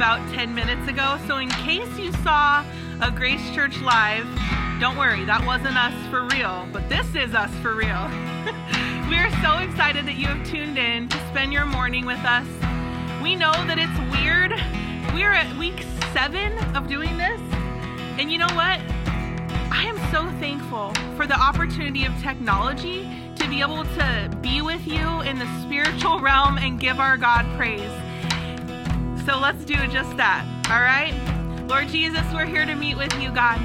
[0.00, 2.64] about 10 minutes ago, so in case you saw
[3.02, 4.24] a Grace Church Live,
[4.80, 8.08] don't worry, that wasn't us for real, but this is us for real.
[9.10, 12.46] we are so excited that you have tuned in to spend your morning with us.
[13.22, 14.52] We know that it's weird.
[15.12, 15.84] We're at week
[16.14, 17.40] seven of doing this,
[18.18, 18.80] and you know what?
[19.68, 23.06] I am so thankful for the opportunity of technology
[23.36, 27.44] to be able to be with you in the spiritual realm and give our God
[27.58, 27.99] praise.
[29.30, 31.14] So let's do just that, all right?
[31.68, 33.60] Lord Jesus, we're here to meet with you, God.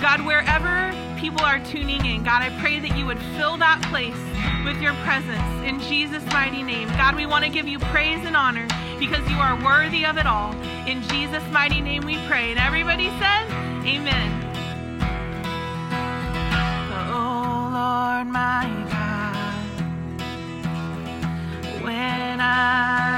[0.00, 4.14] God, wherever people are tuning in, God, I pray that you would fill that place
[4.64, 6.86] with your presence in Jesus' mighty name.
[6.90, 8.68] God, we want to give you praise and honor
[9.00, 10.52] because you are worthy of it all.
[10.86, 12.52] In Jesus' mighty name we pray.
[12.52, 13.50] And everybody says,
[13.82, 14.30] Amen.
[17.10, 19.82] Oh, Lord, my God,
[21.82, 23.17] when I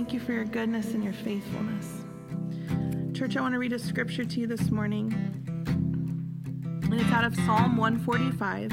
[0.00, 2.04] thank you for your goodness and your faithfulness.
[3.14, 5.12] Church, I want to read a scripture to you this morning.
[6.84, 8.72] And it's out of Psalm 145.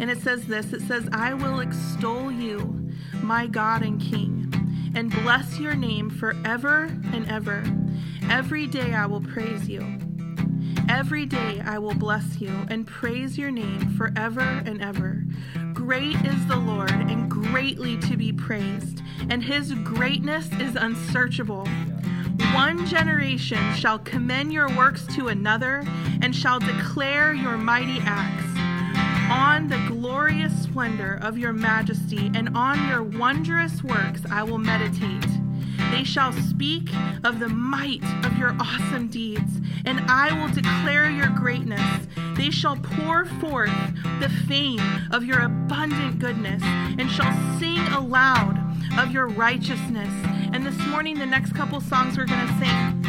[0.00, 2.90] And it says this It says, I will extol you,
[3.22, 4.52] my God and King,
[4.96, 7.62] and bless your name forever and ever.
[8.28, 9.80] Every day I will praise you.
[10.88, 15.22] Every day I will bless you and praise your name forever and ever.
[15.86, 21.68] Great is the Lord and greatly to be praised, and his greatness is unsearchable.
[22.54, 25.84] One generation shall commend your works to another
[26.22, 28.46] and shall declare your mighty acts.
[29.30, 35.43] On the glorious splendor of your majesty and on your wondrous works I will meditate.
[35.90, 36.90] They shall speak
[37.24, 42.06] of the might of your awesome deeds, and I will declare your greatness.
[42.36, 43.72] They shall pour forth
[44.20, 44.80] the fame
[45.10, 48.60] of your abundant goodness, and shall sing aloud
[48.98, 50.12] of your righteousness.
[50.52, 53.00] And this morning, the next couple songs we're going to sing,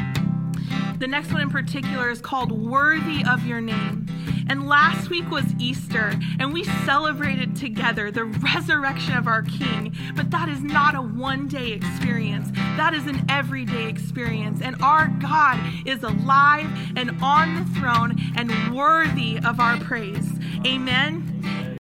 [1.00, 4.08] the next one in particular is called Worthy of Your Name.
[4.48, 9.96] And last week was Easter, and we celebrated together the resurrection of our King.
[10.16, 14.62] But that is not a one day experience, that is an everyday experience.
[14.62, 20.30] And our God is alive and on the throne and worthy of our praise.
[20.66, 21.32] Amen.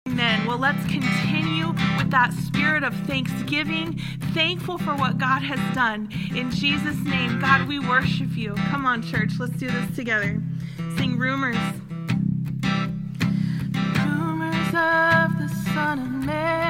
[0.08, 0.46] Amen.
[0.46, 1.68] Well, let's continue
[1.98, 4.00] with that spirit of thanksgiving,
[4.34, 6.10] thankful for what God has done.
[6.34, 8.56] In Jesus' name, God, we worship you.
[8.70, 10.42] Come on, church, let's do this together.
[10.98, 11.58] Sing rumors
[14.78, 16.65] of the Son of Man.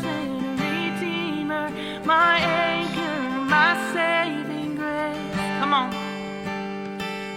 [0.00, 1.70] Redeemer,
[2.04, 3.20] my anchor,
[3.54, 5.36] my saving grace.
[5.58, 5.92] Come on.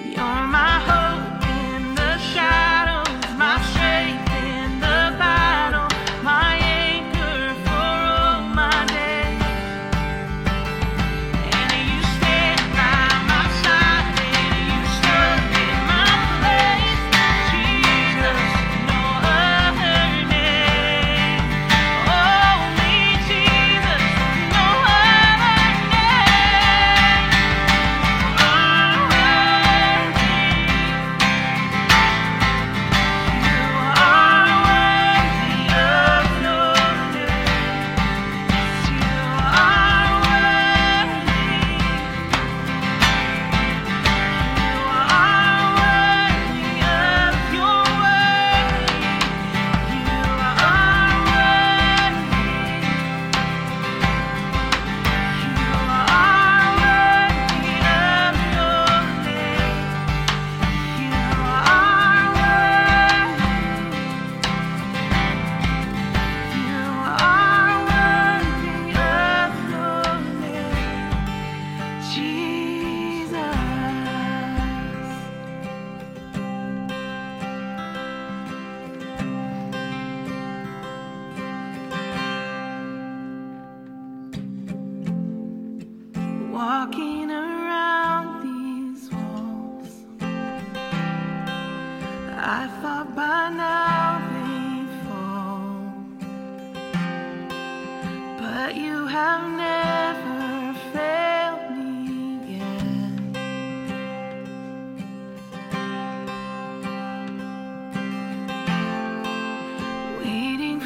[0.05, 0.74] You're my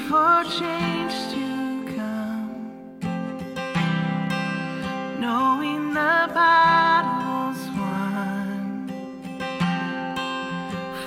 [0.10, 1.46] for change to
[1.96, 3.00] come,
[5.20, 8.90] knowing the battle's won.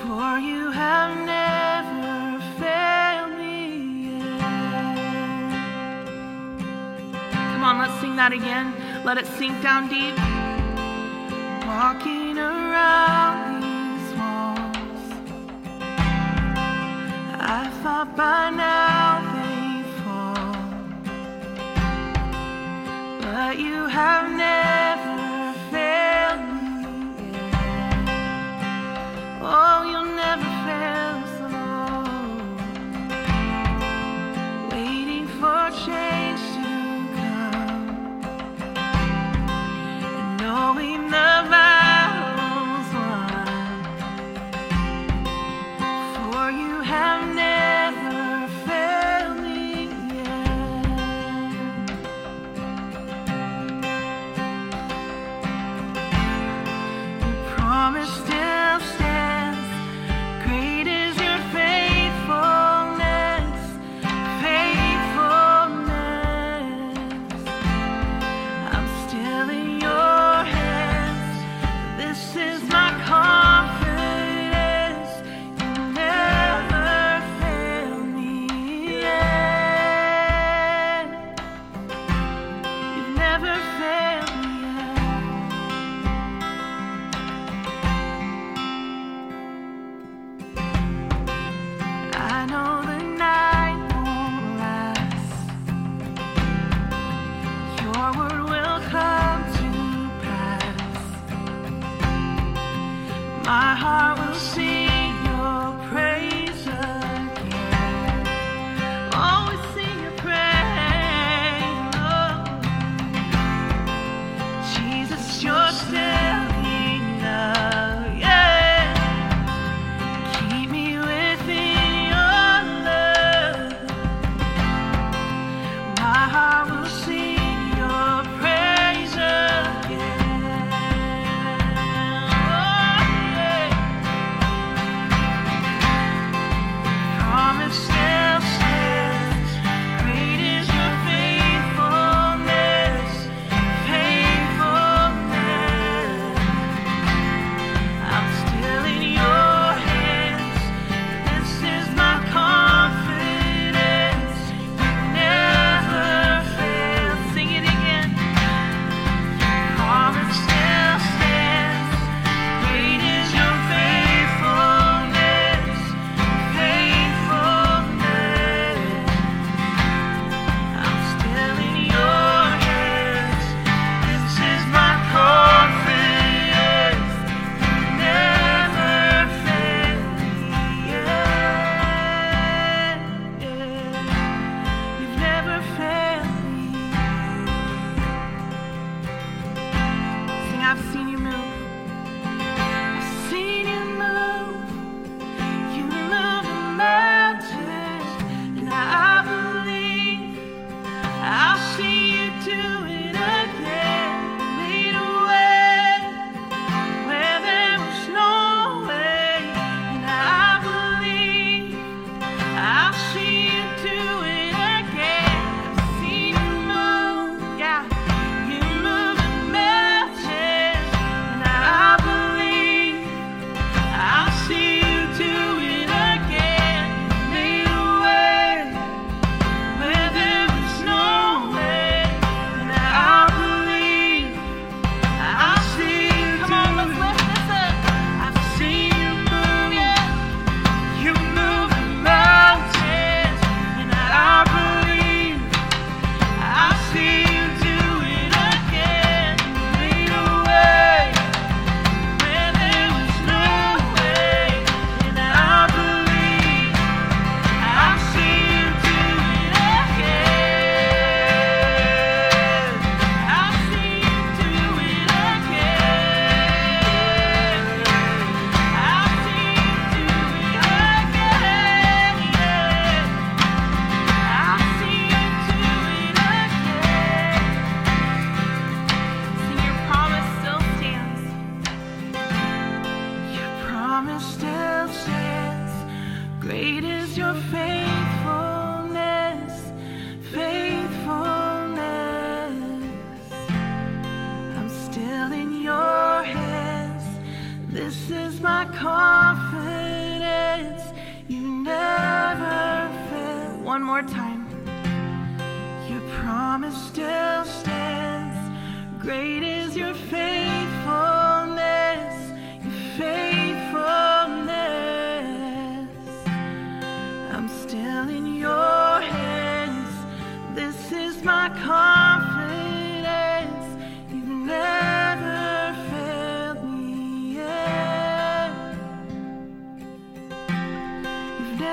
[0.02, 3.60] For you have never failed me
[4.06, 4.96] yet.
[7.32, 8.72] Come on, let's sing that again.
[9.04, 10.16] Let it sink down deep.
[11.66, 15.04] Walking around these walls,
[17.40, 18.41] I thought by
[23.92, 24.31] have
[103.44, 104.21] My heart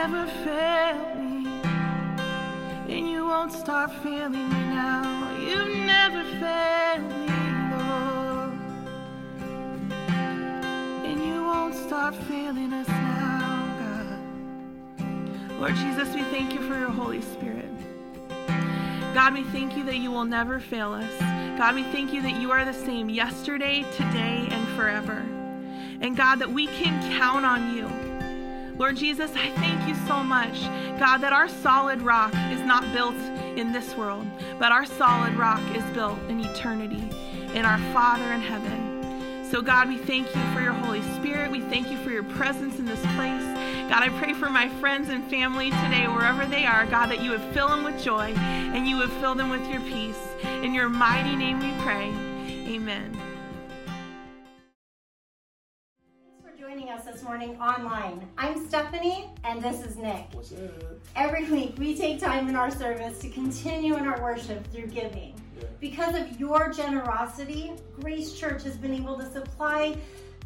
[0.07, 1.45] never failed me.
[2.87, 5.35] And you won't start failing me now.
[5.37, 7.27] You've never failed me,
[7.73, 8.53] Lord.
[11.03, 15.59] And you won't start failing us now, God.
[15.59, 17.69] Lord Jesus, we thank you for your Holy Spirit.
[19.13, 21.19] God, we thank you that you will never fail us.
[21.57, 25.25] God, we thank you that you are the same yesterday, today, and forever.
[25.99, 28.08] And God, that we can count on you.
[28.79, 30.61] Lord Jesus, I thank you so much,
[30.99, 33.17] God, that our solid rock is not built
[33.57, 34.25] in this world,
[34.57, 37.03] but our solid rock is built in eternity
[37.53, 39.43] in our Father in heaven.
[39.51, 41.51] So, God, we thank you for your Holy Spirit.
[41.51, 43.43] We thank you for your presence in this place.
[43.89, 47.31] God, I pray for my friends and family today, wherever they are, God, that you
[47.31, 50.21] would fill them with joy and you would fill them with your peace.
[50.63, 52.13] In your mighty name we pray.
[52.73, 53.28] Amen.
[57.19, 58.25] This morning online.
[58.37, 60.27] I'm Stephanie, and this is Nick.
[60.31, 60.59] What's up?
[61.17, 65.33] Every week, we take time in our service to continue in our worship through giving.
[65.57, 65.65] Yeah.
[65.81, 69.97] Because of your generosity, Grace Church has been able to supply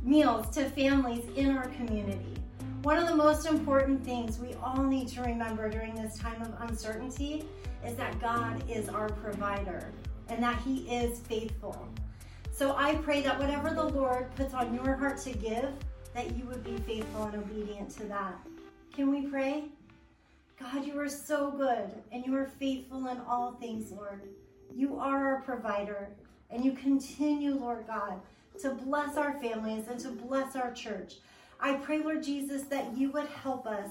[0.01, 2.33] meals to families in our community.
[2.81, 6.55] One of the most important things we all need to remember during this time of
[6.67, 7.45] uncertainty
[7.85, 9.91] is that God is our provider
[10.27, 11.87] and that He is faithful.
[12.51, 15.71] So I pray that whatever the Lord puts on your heart to give,
[16.13, 18.35] that you would be faithful and obedient to that.
[18.93, 19.65] Can we pray?
[20.59, 24.21] God, you are so good and you are faithful in all things, Lord.
[24.73, 26.09] You are our provider
[26.49, 28.21] and you continue, Lord God,
[28.61, 31.15] to bless our families and to bless our church.
[31.59, 33.89] I pray, Lord Jesus, that you would help us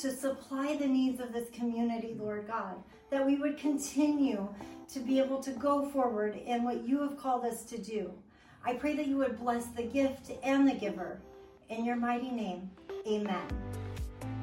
[0.00, 2.76] to supply the needs of this community, Lord God,
[3.10, 4.48] that we would continue
[4.92, 8.12] to be able to go forward in what you have called us to do.
[8.64, 11.20] I pray that you would bless the gift and the giver.
[11.72, 12.70] In your mighty name,
[13.06, 13.46] amen.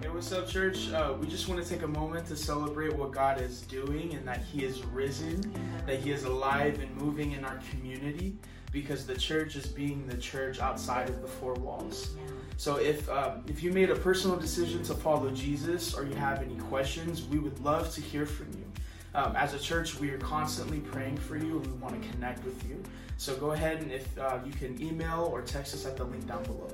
[0.01, 0.91] Hey, what's up, church?
[0.91, 4.27] Uh, we just want to take a moment to celebrate what God is doing and
[4.27, 5.53] that He is risen,
[5.85, 8.35] that He is alive and moving in our community
[8.71, 12.15] because the church is being the church outside of the four walls.
[12.57, 16.41] So if um, if you made a personal decision to follow Jesus or you have
[16.41, 18.65] any questions, we would love to hear from you.
[19.13, 22.43] Um, as a church, we are constantly praying for you and we want to connect
[22.43, 22.81] with you.
[23.17, 26.27] So go ahead and if uh, you can email or text us at the link
[26.27, 26.71] down below.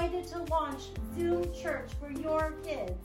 [0.00, 0.80] Excited to launch
[1.14, 2.98] Zoom Church for your kids.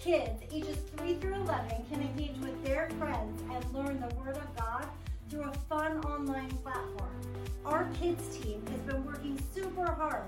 [0.00, 4.56] Kids ages 3 through 11 can engage with their friends and learn the Word of
[4.56, 4.84] God
[5.30, 7.14] through a fun online platform.
[7.64, 10.24] Our kids team has been working super hard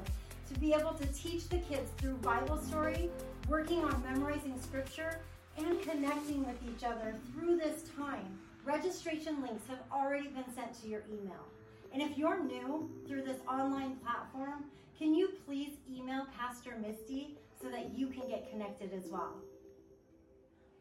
[0.53, 3.11] to be able to teach the kids through Bible story,
[3.49, 5.19] working on memorizing scripture,
[5.59, 8.39] and connecting with each other through this time.
[8.65, 11.45] Registration links have already been sent to your email.
[11.93, 14.67] And if you're new through this online platform,
[14.99, 19.35] can you please email Pastor Misty so that you can get connected as well?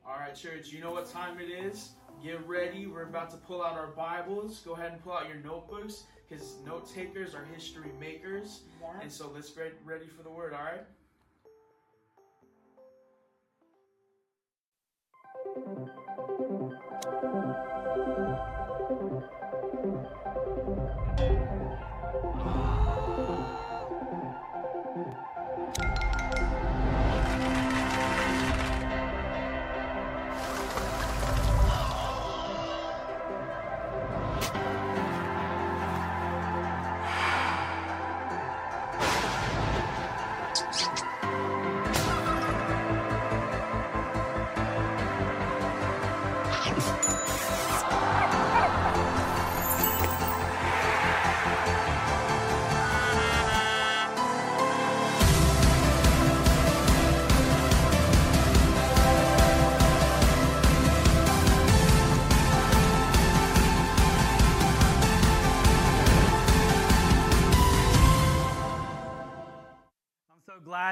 [0.06, 1.92] All right, church, you know what time it is.
[2.24, 2.86] Get ready.
[2.86, 4.60] We're about to pull out our Bibles.
[4.60, 8.62] Go ahead and pull out your notebooks because note takers are history makers.
[8.82, 9.02] Yeah.
[9.02, 10.86] And so let's get ready for the word, all right?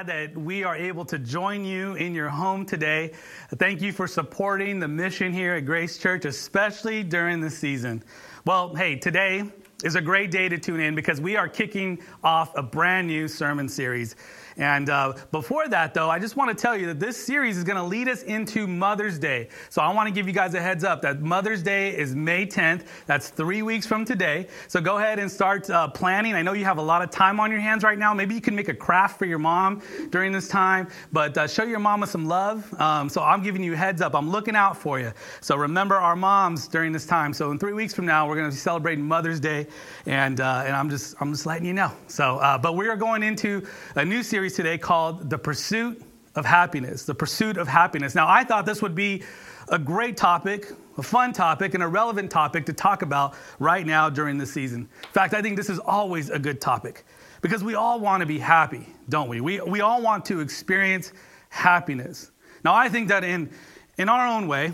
[0.02, 3.12] Glad that we are able to join you in your home today.
[3.56, 8.02] Thank you for supporting the mission here at Grace Church, especially during the season.
[8.44, 9.44] Well, hey, today
[9.84, 13.28] is a great day to tune in because we are kicking off a brand new
[13.28, 14.16] sermon series.
[14.56, 17.64] And uh, before that, though, I just want to tell you that this series is
[17.64, 19.48] going to lead us into Mother's Day.
[19.70, 22.46] So I want to give you guys a heads up that Mother's Day is May
[22.46, 22.86] 10th.
[23.06, 24.48] That's three weeks from today.
[24.68, 26.34] So go ahead and start uh, planning.
[26.34, 28.12] I know you have a lot of time on your hands right now.
[28.14, 31.64] Maybe you can make a craft for your mom during this time, but uh, show
[31.64, 32.72] your mama some love.
[32.80, 34.14] Um, so I'm giving you heads up.
[34.14, 35.12] I'm looking out for you.
[35.40, 37.32] So remember our moms during this time.
[37.32, 39.66] So in three weeks from now, we're going to be celebrating Mother's Day,
[40.06, 41.92] and uh, and I'm just I'm just letting you know.
[42.08, 46.02] So, uh, but we are going into a new series series today called The Pursuit
[46.34, 47.04] of Happiness.
[47.04, 48.16] The Pursuit of Happiness.
[48.16, 49.22] Now, I thought this would be
[49.68, 54.10] a great topic, a fun topic, and a relevant topic to talk about right now
[54.10, 54.88] during the season.
[55.00, 57.04] In fact, I think this is always a good topic
[57.40, 59.40] because we all want to be happy, don't we?
[59.40, 61.12] We, we all want to experience
[61.48, 62.32] happiness.
[62.64, 63.48] Now, I think that in,
[63.96, 64.72] in our own way,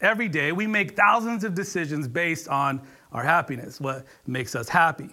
[0.00, 2.80] every day we make thousands of decisions based on
[3.12, 5.10] our happiness, what makes us happy.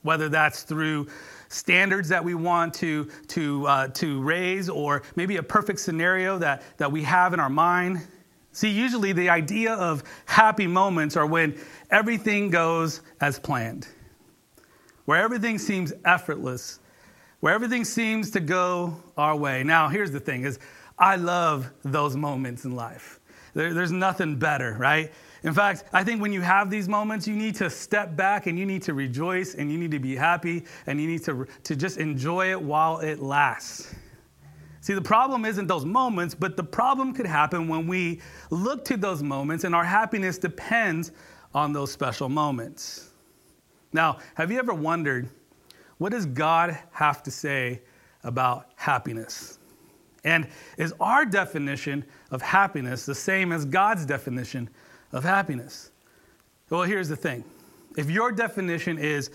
[0.00, 1.08] Whether that's through
[1.48, 6.62] standards that we want to, to, uh, to raise, or maybe a perfect scenario that,
[6.78, 8.06] that we have in our mind.
[8.52, 11.58] See, usually the idea of happy moments are when
[11.90, 13.86] everything goes as planned,
[15.04, 16.80] where everything seems effortless,
[17.40, 19.62] where everything seems to go our way.
[19.62, 20.58] Now, here's the thing is
[20.98, 23.20] I love those moments in life.
[23.52, 25.12] There, there's nothing better, right?
[25.46, 28.58] In fact, I think when you have these moments, you need to step back and
[28.58, 31.76] you need to rejoice and you need to be happy and you need to, to
[31.76, 33.94] just enjoy it while it lasts.
[34.80, 38.96] See, the problem isn't those moments, but the problem could happen when we look to
[38.96, 41.12] those moments and our happiness depends
[41.54, 43.10] on those special moments.
[43.92, 45.28] Now, have you ever wondered
[45.98, 47.82] what does God have to say
[48.24, 49.60] about happiness?
[50.24, 54.68] And is our definition of happiness the same as God's definition
[55.16, 55.90] of happiness.
[56.68, 57.42] Well, here's the thing
[57.96, 59.30] if your definition is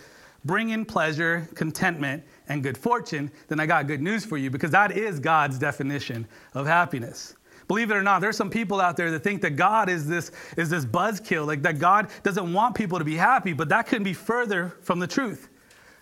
[0.45, 4.71] bring in pleasure, contentment, and good fortune, then I got good news for you because
[4.71, 7.35] that is God's definition of happiness.
[7.67, 10.31] Believe it or not, there's some people out there that think that God is this,
[10.57, 14.03] is this buzzkill, like that God doesn't want people to be happy, but that couldn't
[14.03, 15.49] be further from the truth.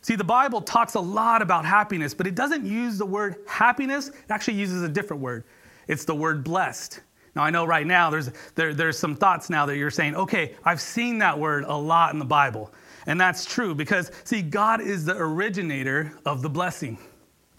[0.02, 4.10] See, the Bible talks a lot about happiness, but it doesn't use the word happiness,
[4.10, 5.44] it actually uses a different word.
[5.88, 7.02] It's the word blessed.
[7.36, 10.56] Now, I know right now there's, there, there's some thoughts now that you're saying, okay,
[10.66, 12.74] I've seen that word a lot in the Bible.
[13.06, 16.98] And that's true because, see, God is the originator of the blessing.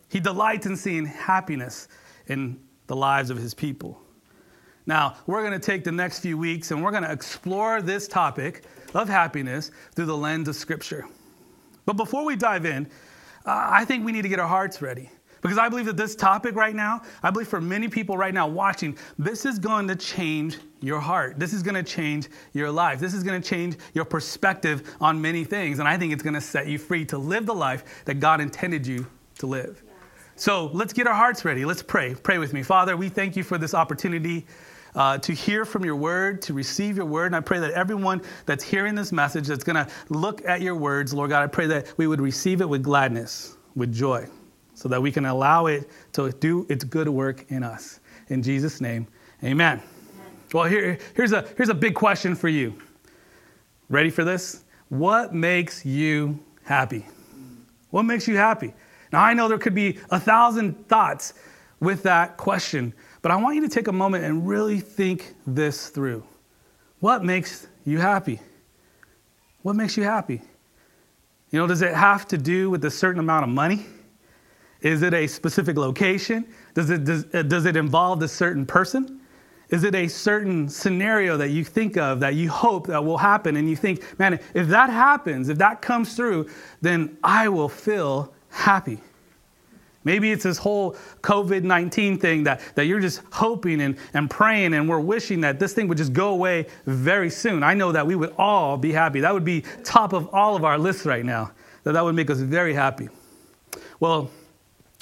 [0.09, 1.89] He delights in seeing happiness
[2.27, 4.01] in the lives of his people.
[4.87, 8.09] Now, we're going to take the next few weeks and we're going to explore this
[8.09, 11.07] topic of happiness through the lens of Scripture.
[11.87, 12.87] But before we dive in,
[13.47, 15.11] uh, I think we need to get our hearts ready.
[15.41, 18.47] Because I believe that this topic right now, I believe for many people right now
[18.47, 21.39] watching, this is going to change your heart.
[21.39, 23.01] This is going to change your life.
[23.01, 25.79] This is going to change your perspective on many things.
[25.79, 28.41] And I think it's going to set you free to live the life that God
[28.41, 29.07] intended you
[29.39, 29.83] to live.
[30.37, 31.65] So let's get our hearts ready.
[31.65, 32.15] Let's pray.
[32.15, 32.63] Pray with me.
[32.63, 34.47] Father, we thank you for this opportunity.
[34.93, 37.27] Uh, to hear from your word, to receive your word.
[37.27, 40.75] And I pray that everyone that's hearing this message, that's going to look at your
[40.75, 44.27] words, Lord God, I pray that we would receive it with gladness, with joy
[44.81, 48.01] so that we can allow it to do its good work in us.
[48.29, 49.07] In Jesus' name,
[49.45, 49.79] amen.
[49.79, 49.83] amen.
[50.55, 52.73] Well, here, here's, a, here's a big question for you.
[53.91, 54.65] Ready for this?
[54.89, 57.05] What makes you happy?
[57.91, 58.73] What makes you happy?
[59.13, 61.35] Now, I know there could be a thousand thoughts
[61.81, 65.91] with that question, but I want you to take a moment and really think this
[65.91, 66.25] through.
[67.01, 68.41] What makes you happy?
[69.61, 70.41] What makes you happy?
[71.51, 73.85] You know, does it have to do with a certain amount of money?
[74.83, 76.47] Is it a specific location?
[76.75, 79.21] Does it, does, uh, does it involve a certain person?
[79.69, 83.57] Is it a certain scenario that you think of that you hope that will happen
[83.57, 86.49] and you think, man, if that happens, if that comes through,
[86.81, 89.01] then I will feel happy.
[90.03, 94.73] Maybe it's this whole COVID 19 thing that, that you're just hoping and, and praying,
[94.73, 97.63] and we're wishing that this thing would just go away very soon.
[97.63, 99.21] I know that we would all be happy.
[99.21, 101.53] That would be top of all of our lists right now,
[101.85, 103.09] that that would make us very happy.
[104.01, 104.31] Well,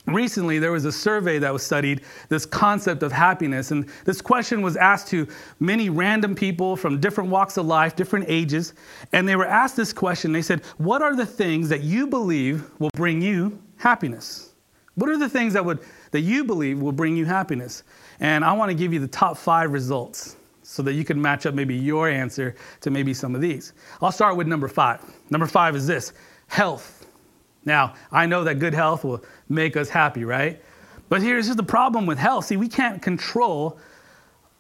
[0.09, 4.63] Recently, there was a survey that was studied this concept of happiness, and this question
[4.63, 5.29] was asked to
[5.61, 8.73] many random people from different walks of life, different ages,
[9.13, 10.33] and they were asked this question.
[10.33, 14.55] They said, What are the things that you believe will bring you happiness?
[14.95, 15.81] What are the things that, would,
[16.13, 17.83] that you believe will bring you happiness?
[18.19, 21.45] And I want to give you the top five results so that you can match
[21.45, 23.75] up maybe your answer to maybe some of these.
[24.01, 25.03] I'll start with number five.
[25.31, 26.15] Number five is this
[26.47, 27.07] health.
[27.65, 30.63] Now, I know that good health will make us happy, right?
[31.09, 32.47] But here's the problem with health.
[32.47, 33.79] See, we can't control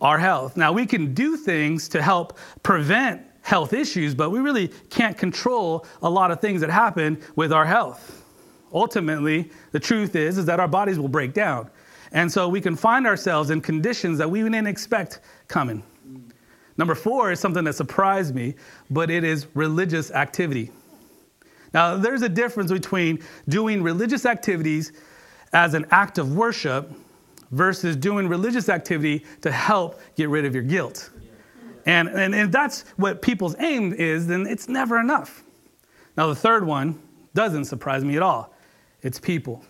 [0.01, 0.57] our health.
[0.57, 5.87] Now, we can do things to help prevent health issues, but we really can't control
[6.03, 8.24] a lot of things that happen with our health.
[8.72, 11.70] Ultimately, the truth is, is that our bodies will break down.
[12.12, 15.83] And so we can find ourselves in conditions that we didn't expect coming.
[16.77, 18.55] Number four is something that surprised me,
[18.90, 20.70] but it is religious activity.
[21.74, 24.92] Now, there's a difference between doing religious activities
[25.52, 26.90] as an act of worship
[27.50, 31.11] versus doing religious activity to help get rid of your guilt.
[31.87, 35.42] And, and if that's what people's aim is, then it's never enough.
[36.16, 37.00] Now, the third one
[37.35, 38.52] doesn't surprise me at all
[39.02, 39.64] it's people.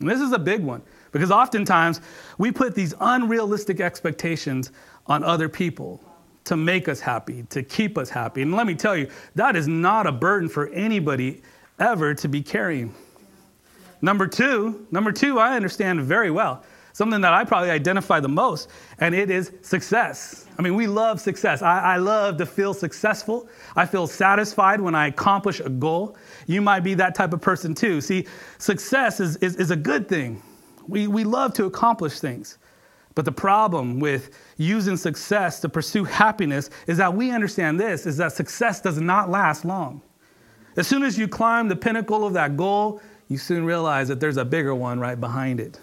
[0.00, 2.00] And this is a big one because oftentimes
[2.38, 4.72] we put these unrealistic expectations
[5.06, 6.02] on other people
[6.46, 8.42] to make us happy, to keep us happy.
[8.42, 11.42] And let me tell you, that is not a burden for anybody
[11.78, 12.94] ever to be carrying.
[14.00, 16.64] Number two, number two, I understand very well.
[16.92, 20.46] Something that I probably identify the most, and it is success.
[20.58, 21.60] I mean, we love success.
[21.60, 23.48] I, I love to feel successful.
[23.74, 26.16] I feel satisfied when I accomplish a goal.
[26.46, 28.00] You might be that type of person too.
[28.00, 30.40] See, success is, is, is a good thing.
[30.88, 32.56] We, we love to accomplish things.
[33.16, 38.18] But the problem with using success to pursue happiness is that we understand this is
[38.18, 40.02] that success does not last long.
[40.76, 44.36] As soon as you climb the pinnacle of that goal, you soon realize that there's
[44.36, 45.80] a bigger one right behind it.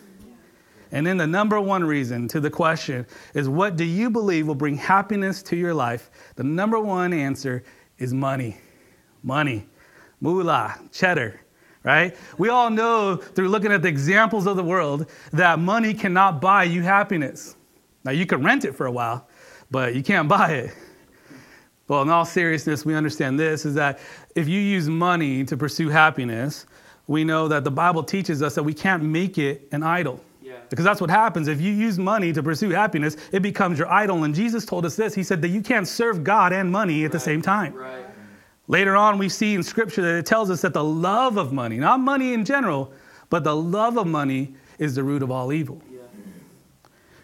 [0.92, 4.54] And then the number one reason to the question is what do you believe will
[4.54, 6.12] bring happiness to your life?
[6.36, 7.64] The number one answer
[7.98, 8.58] is money.
[9.24, 9.66] Money.
[10.22, 11.42] Moolah, cheddar,
[11.84, 12.16] right?
[12.38, 16.64] We all know through looking at the examples of the world that money cannot buy
[16.64, 17.56] you happiness.
[18.04, 19.28] Now, you can rent it for a while,
[19.72, 20.76] but you can't buy it.
[21.88, 24.00] Well, in all seriousness, we understand this is that
[24.36, 26.66] if you use money to pursue happiness,
[27.08, 30.24] we know that the Bible teaches us that we can't make it an idol.
[30.42, 30.54] Yeah.
[30.70, 31.48] Because that's what happens.
[31.48, 34.24] If you use money to pursue happiness, it becomes your idol.
[34.24, 37.04] And Jesus told us this He said that you can't serve God and money at
[37.04, 37.12] right.
[37.12, 37.74] the same time.
[37.74, 38.06] Right.
[38.68, 41.78] Later on, we see in Scripture that it tells us that the love of money,
[41.78, 42.92] not money in general,
[43.30, 45.82] but the love of money is the root of all evil.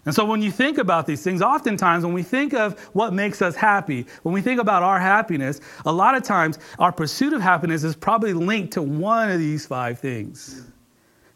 [0.05, 3.41] And so when you think about these things, oftentimes when we think of what makes
[3.41, 7.41] us happy, when we think about our happiness, a lot of times our pursuit of
[7.41, 10.65] happiness is probably linked to one of these five things.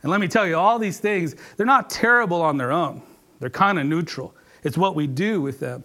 [0.02, 3.02] And let me tell you, all these things, they're not terrible on their own.
[3.40, 4.34] They're kind of neutral.
[4.64, 5.84] It's what we do with them.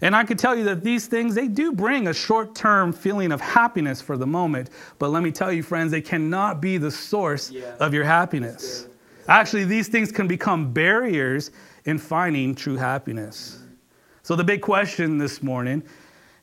[0.00, 3.32] And I can tell you that these things, they do bring a short term feeling
[3.32, 4.70] of happiness for the moment.
[4.98, 7.74] But let me tell you, friends, they cannot be the source yeah.
[7.80, 8.86] of your happiness.
[9.28, 11.50] Actually, these things can become barriers
[11.84, 13.60] in finding true happiness.
[14.22, 15.82] So, the big question this morning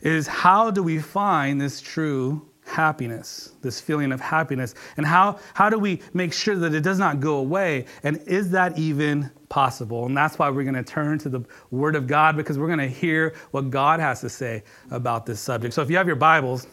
[0.01, 4.75] is how do we find this true happiness, this feeling of happiness?
[4.97, 7.85] And how, how do we make sure that it does not go away?
[8.03, 10.07] And is that even possible?
[10.07, 12.79] And that's why we're going to turn to the Word of God because we're going
[12.79, 15.75] to hear what God has to say about this subject.
[15.75, 16.65] So, if you have your Bibles,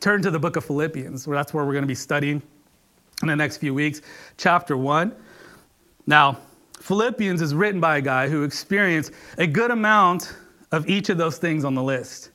[0.00, 2.42] turn to the book of Philippians, where that's where we're going to be studying
[3.22, 4.02] in the next few weeks,
[4.36, 5.14] chapter 1.
[6.08, 6.38] Now,
[6.80, 10.34] Philippians is written by a guy who experienced a good amount
[10.72, 12.32] of each of those things on the list.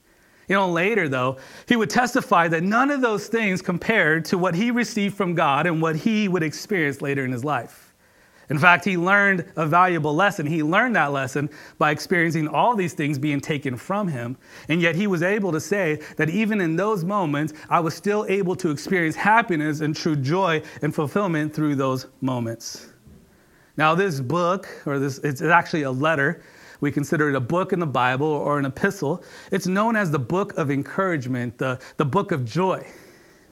[0.47, 4.56] You know, later though, he would testify that none of those things compared to what
[4.56, 7.87] he received from God and what he would experience later in his life.
[8.49, 10.45] In fact, he learned a valuable lesson.
[10.45, 14.38] He learned that lesson by experiencing all these things being taken from him.
[14.69, 18.25] And yet he was able to say that even in those moments, I was still
[18.29, 22.93] able to experience happiness and true joy and fulfillment through those moments.
[23.75, 26.41] Now, this book, or this, it's actually a letter.
[26.79, 29.23] We consider it a book in the Bible or an epistle.
[29.51, 32.88] It's known as the book of encouragement, the, the book of joy,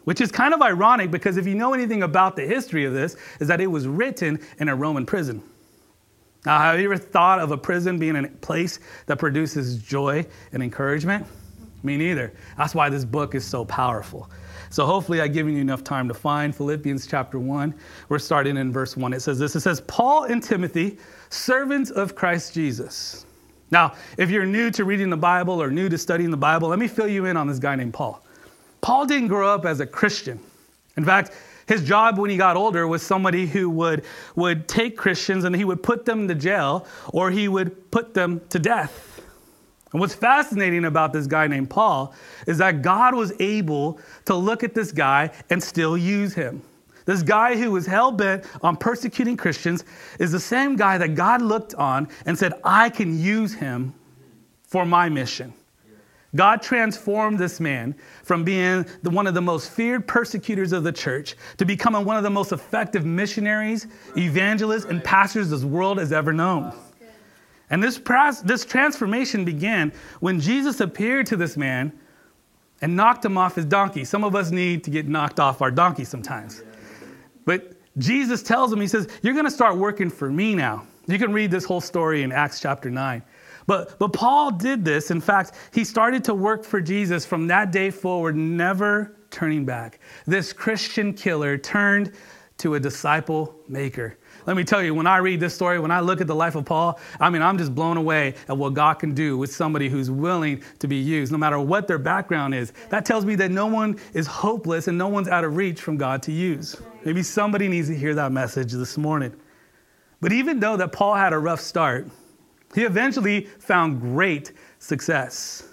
[0.05, 3.15] which is kind of ironic because if you know anything about the history of this,
[3.39, 5.43] is that it was written in a Roman prison.
[6.45, 10.61] Now, have you ever thought of a prison being a place that produces joy and
[10.61, 11.25] encouragement?
[11.83, 12.33] Me neither.
[12.57, 14.29] That's why this book is so powerful.
[14.69, 17.73] So hopefully I've given you enough time to find Philippians chapter 1.
[18.09, 19.13] We're starting in verse 1.
[19.13, 20.97] It says this It says, Paul and Timothy,
[21.29, 23.25] servants of Christ Jesus.
[23.71, 26.79] Now, if you're new to reading the Bible or new to studying the Bible, let
[26.79, 28.24] me fill you in on this guy named Paul.
[28.85, 30.39] Paul didn't grow up as a Christian.
[30.95, 31.31] In fact,
[31.65, 35.65] his job when he got older was somebody who would, would take Christians and he
[35.65, 39.23] would put them to jail or he would put them to death.
[39.91, 42.13] And what's fascinating about this guy named Paul
[42.45, 46.61] is that God was able to look at this guy and still use him.
[47.05, 49.83] This guy who was hell bent on persecuting Christians
[50.19, 53.95] is the same guy that God looked on and said, I can use him
[54.61, 55.55] for my mission.
[56.35, 60.91] God transformed this man from being the, one of the most feared persecutors of the
[60.91, 66.11] church to becoming one of the most effective missionaries, evangelists, and pastors this world has
[66.11, 66.73] ever known.
[67.69, 67.99] And this,
[68.43, 71.91] this transformation began when Jesus appeared to this man
[72.81, 74.03] and knocked him off his donkey.
[74.03, 76.61] Some of us need to get knocked off our donkey sometimes.
[77.45, 80.85] But Jesus tells him, He says, You're going to start working for me now.
[81.07, 83.23] You can read this whole story in Acts chapter 9.
[83.67, 85.11] But, but Paul did this.
[85.11, 89.99] In fact, he started to work for Jesus from that day forward, never turning back.
[90.25, 92.13] This Christian killer turned
[92.57, 94.17] to a disciple maker.
[94.45, 96.55] Let me tell you, when I read this story, when I look at the life
[96.55, 99.89] of Paul, I mean, I'm just blown away at what God can do with somebody
[99.89, 102.71] who's willing to be used, no matter what their background is.
[102.89, 105.97] That tells me that no one is hopeless and no one's out of reach from
[105.97, 106.79] God to use.
[107.03, 109.33] Maybe somebody needs to hear that message this morning.
[110.21, 112.07] But even though that Paul had a rough start,
[112.75, 115.63] he eventually found great success.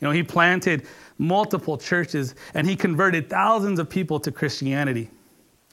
[0.00, 0.86] You know, he planted
[1.18, 5.10] multiple churches and he converted thousands of people to Christianity.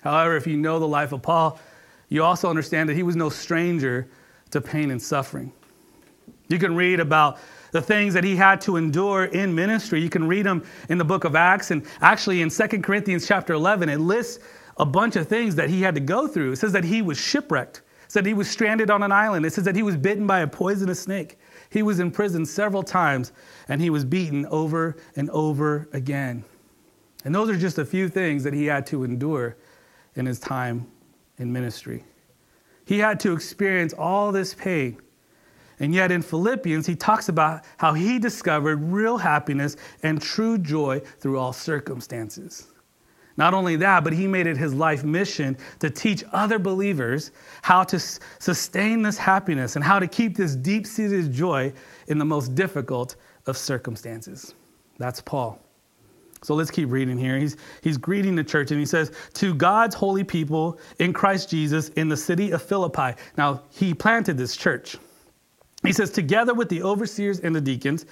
[0.02, 1.60] However, if you know the life of Paul,
[2.08, 4.08] you also understand that he was no stranger
[4.52, 5.52] to pain and suffering.
[6.48, 7.40] You can read about
[7.72, 10.00] the things that he had to endure in ministry.
[10.00, 13.54] You can read them in the book of Acts and actually in 2 Corinthians chapter
[13.54, 14.42] 11 it lists
[14.78, 16.54] a bunch of things that he had to go through.
[16.54, 17.82] It says that he was shipwrecked
[18.14, 19.44] said he was stranded on an island.
[19.44, 21.40] It says that he was bitten by a poisonous snake.
[21.72, 23.32] He was in prison several times
[23.68, 26.44] and he was beaten over and over again.
[27.26, 29.58] And those are just a few things that he had to endure
[30.14, 30.86] in his time
[31.40, 32.04] in ministry.
[32.86, 35.02] He had to experience all this pain.
[35.80, 41.00] And yet in Philippians, he talks about how he discovered real happiness and true joy
[41.00, 42.73] through all circumstances.
[43.36, 47.32] Not only that, but he made it his life mission to teach other believers
[47.64, 51.74] how to sustain this happiness and how to keep this deep seated joy
[52.08, 53.16] in the most difficult
[53.48, 54.54] of circumstances.
[55.00, 55.60] That's Paul.
[56.44, 57.40] So let's keep reading here.
[57.40, 61.90] He's, he's greeting the church and he says, To God's holy people in Christ Jesus
[61.90, 63.18] in the city of Philippi.
[63.38, 64.98] Now, he planted this church.
[65.84, 68.06] He says, Together with the overseers and the deacons,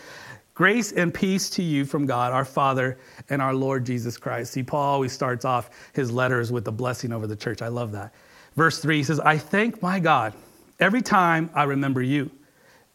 [0.54, 2.98] Grace and peace to you from God, our Father,
[3.30, 4.54] and our Lord Jesus Christ.
[4.54, 7.62] See, Paul always starts off his letters with a blessing over the church.
[7.62, 8.14] I love that.
[8.56, 10.34] Verse 3 he says, I thank my God
[10.80, 12.30] every time I remember you.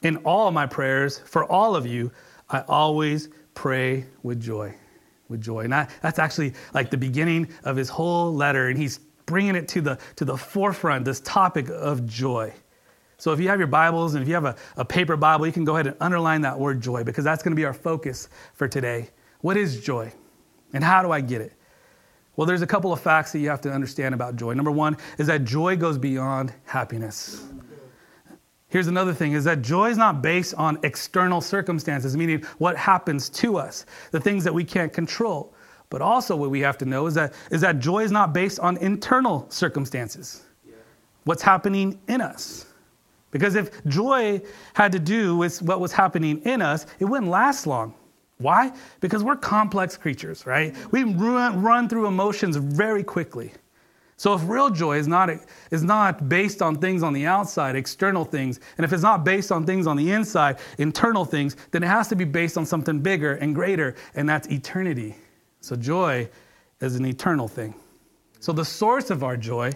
[0.02, 2.12] In all my prayers for all of you,
[2.50, 4.74] I always pray with joy.
[5.28, 5.60] With joy.
[5.60, 9.66] And that, that's actually like the beginning of his whole letter, and he's bringing it
[9.68, 12.52] to the, to the forefront, this topic of joy.
[13.18, 15.52] So if you have your Bibles and if you have a, a paper Bible, you
[15.52, 18.28] can go ahead and underline that word joy because that's going to be our focus
[18.54, 19.08] for today.
[19.40, 20.12] What is joy?
[20.72, 21.52] And how do I get it?
[22.36, 24.52] Well, there's a couple of facts that you have to understand about joy.
[24.52, 27.46] Number one is that joy goes beyond happiness.
[28.68, 33.30] Here's another thing is that joy is not based on external circumstances, meaning what happens
[33.30, 35.54] to us, the things that we can't control.
[35.88, 38.58] But also what we have to know is that, is that joy is not based
[38.60, 40.42] on internal circumstances.
[41.24, 42.65] What's happening in us.
[43.38, 44.40] Because if joy
[44.74, 47.94] had to do with what was happening in us, it wouldn't last long.
[48.38, 48.72] Why?
[49.00, 50.74] Because we're complex creatures, right?
[50.92, 53.52] We run, run through emotions very quickly.
[54.18, 55.30] So if real joy is not,
[55.70, 59.52] is not based on things on the outside, external things, and if it's not based
[59.52, 63.00] on things on the inside, internal things, then it has to be based on something
[63.00, 65.14] bigger and greater, and that's eternity.
[65.60, 66.28] So joy
[66.80, 67.74] is an eternal thing.
[68.40, 69.72] So the source of our joy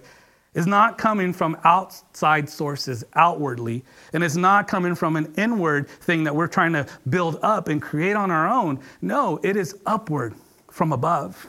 [0.55, 6.25] is not coming from outside sources outwardly, and it's not coming from an inward thing
[6.25, 8.81] that we're trying to build up and create on our own.
[9.01, 10.35] No, it is upward
[10.71, 11.47] from above.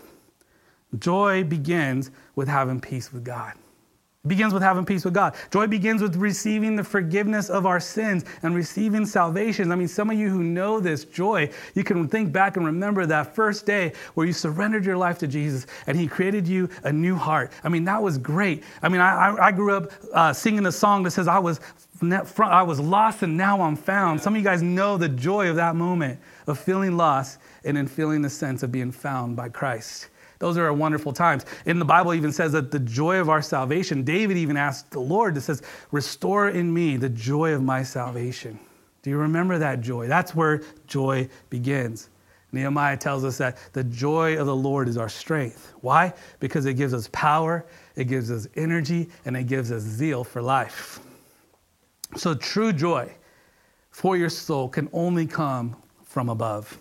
[0.99, 3.53] Joy begins with having peace with God.
[4.27, 5.33] Begins with having peace with God.
[5.49, 9.71] Joy begins with receiving the forgiveness of our sins and receiving salvation.
[9.71, 13.07] I mean, some of you who know this joy, you can think back and remember
[13.07, 16.93] that first day where you surrendered your life to Jesus and He created you a
[16.93, 17.51] new heart.
[17.63, 18.63] I mean, that was great.
[18.83, 21.59] I mean, I, I grew up uh, singing a song that says, I was,
[22.03, 24.21] I was lost and now I'm found.
[24.21, 27.87] Some of you guys know the joy of that moment of feeling lost and then
[27.87, 30.09] feeling the sense of being found by Christ.
[30.41, 31.45] Those are wonderful times.
[31.67, 34.99] And the Bible even says that the joy of our salvation, David even asked the
[34.99, 35.61] Lord, it says,
[35.91, 38.59] Restore in me the joy of my salvation.
[39.03, 40.07] Do you remember that joy?
[40.07, 42.09] That's where joy begins.
[42.53, 45.73] Nehemiah tells us that the joy of the Lord is our strength.
[45.81, 46.11] Why?
[46.39, 47.63] Because it gives us power,
[47.95, 51.01] it gives us energy, and it gives us zeal for life.
[52.17, 53.13] So, true joy
[53.91, 56.80] for your soul can only come from above.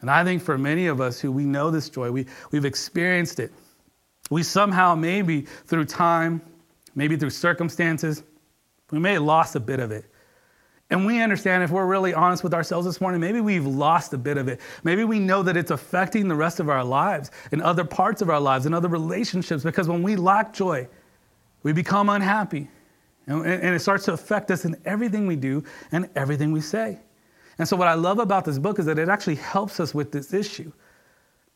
[0.00, 3.40] And I think for many of us who we know this joy, we, we've experienced
[3.40, 3.52] it.
[4.30, 6.40] We somehow, maybe through time,
[6.94, 8.22] maybe through circumstances,
[8.90, 10.04] we may have lost a bit of it.
[10.90, 14.18] And we understand if we're really honest with ourselves this morning, maybe we've lost a
[14.18, 14.60] bit of it.
[14.84, 18.30] Maybe we know that it's affecting the rest of our lives and other parts of
[18.30, 20.88] our lives and other relationships because when we lack joy,
[21.62, 22.70] we become unhappy.
[23.26, 26.98] And it starts to affect us in everything we do and everything we say.
[27.58, 30.12] And so, what I love about this book is that it actually helps us with
[30.12, 30.72] this issue.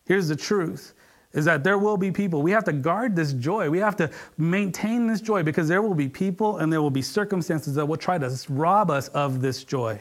[0.05, 0.95] Here's the truth
[1.33, 2.43] is that there will be people.
[2.43, 3.71] We have to guard this joy.
[3.71, 7.03] We have to maintain this joy because there will be people and there will be
[7.03, 9.99] circumstances that will try to rob us of this joy.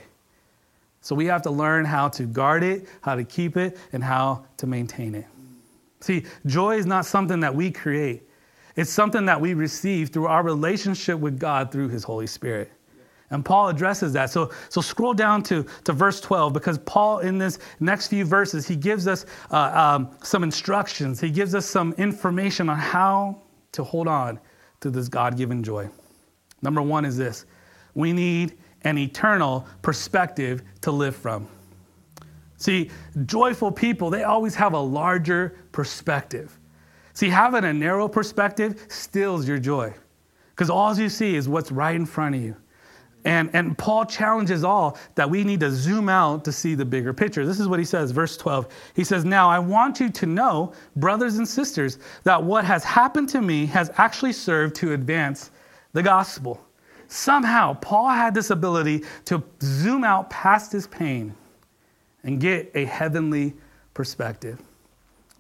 [1.02, 4.46] So we have to learn how to guard it, how to keep it, and how
[4.58, 5.26] to maintain it.
[6.00, 8.24] See, joy is not something that we create,
[8.76, 12.72] it's something that we receive through our relationship with God through His Holy Spirit.
[13.32, 14.30] And Paul addresses that.
[14.30, 18.68] So, so scroll down to, to verse 12 because Paul, in this next few verses,
[18.68, 21.20] he gives us uh, um, some instructions.
[21.20, 24.40] He gives us some information on how to hold on
[24.82, 25.90] to this God given joy.
[26.62, 27.46] Number one is this
[27.96, 31.48] we need an eternal perspective to live from.
[32.58, 32.92] See,
[33.26, 36.60] joyful people, they always have a larger perspective.
[37.14, 39.94] See, having a narrow perspective steals your joy
[40.52, 42.56] because all you see is what's right in front of you.
[43.24, 47.14] And, and Paul challenges all that we need to zoom out to see the bigger
[47.14, 47.46] picture.
[47.46, 48.68] This is what he says, verse 12.
[48.96, 53.30] He says, Now I want you to know, brothers and sisters, that what has happened
[53.30, 55.52] to me has actually served to advance
[55.94, 56.66] the gospel.
[57.08, 61.36] Somehow, Paul had this ability to zoom out past his pain
[62.24, 63.54] and get a heavenly
[63.94, 64.60] perspective.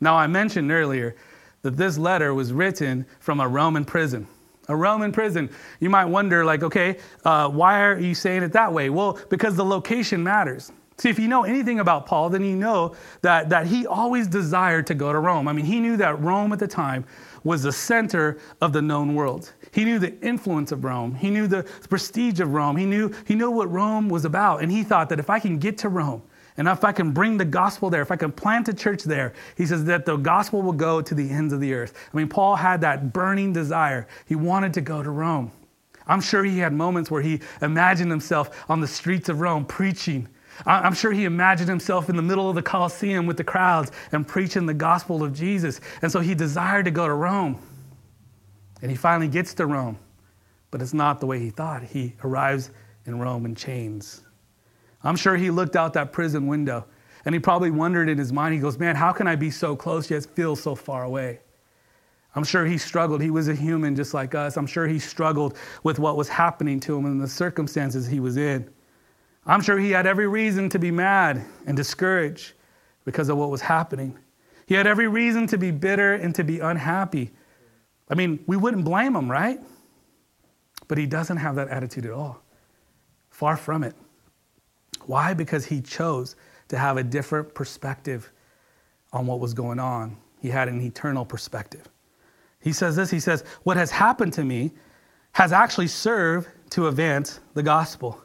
[0.02, 1.16] Now, I mentioned earlier
[1.62, 4.28] that this letter was written from a Roman prison
[4.72, 5.50] a Roman prison.
[5.80, 8.90] You might wonder, like, okay, uh, why are you saying it that way?
[8.90, 10.72] Well, because the location matters.
[10.98, 14.86] See, if you know anything about Paul, then you know that, that he always desired
[14.88, 15.48] to go to Rome.
[15.48, 17.06] I mean, he knew that Rome at the time
[17.44, 19.52] was the center of the known world.
[19.72, 21.16] He knew the influence of Rome.
[21.16, 22.78] He knew the prestige of Rome.
[22.78, 24.62] He knew, he knew what Rome was about.
[24.62, 26.22] And he thought that if I can get to Rome,
[26.58, 29.34] and if I can bring the gospel there, if I can plant a church there,
[29.56, 31.94] he says that the gospel will go to the ends of the earth.
[32.14, 34.08] I mean, Paul had that burning desire.
[34.28, 35.52] He wanted to go to Rome.
[36.08, 40.28] I'm sure he had moments where he imagined himself on the streets of Rome preaching.
[40.66, 44.28] I'm sure he imagined himself in the middle of the Colosseum with the crowds and
[44.28, 45.80] preaching the gospel of Jesus.
[46.02, 47.60] And so he desired to go to Rome.
[48.82, 49.98] And he finally gets to Rome.
[50.70, 51.84] But it's not the way he thought.
[51.84, 52.72] He arrives
[53.06, 54.22] in Rome in chains.
[55.04, 56.86] I'm sure he looked out that prison window
[57.26, 59.76] and he probably wondered in his mind, he goes, Man, how can I be so
[59.76, 61.40] close yet feel so far away?
[62.36, 63.22] I'm sure he struggled.
[63.22, 64.56] He was a human just like us.
[64.56, 68.38] I'm sure he struggled with what was happening to him and the circumstances he was
[68.38, 68.70] in.
[69.46, 72.54] I'm sure he had every reason to be mad and discouraged
[73.04, 74.18] because of what was happening.
[74.66, 77.32] He had every reason to be bitter and to be unhappy.
[78.10, 79.60] I mean, we wouldn't blame him, right?
[80.88, 82.42] But he doesn't have that attitude at all.
[83.30, 83.96] Far from it.
[85.08, 85.34] Why?
[85.34, 86.36] Because he chose
[86.70, 88.32] to have a different perspective
[89.12, 90.18] on what was going on.
[90.40, 91.88] He had an eternal perspective.
[92.62, 94.72] He says this He says, What has happened to me
[95.34, 98.22] has actually served to advance the gospel.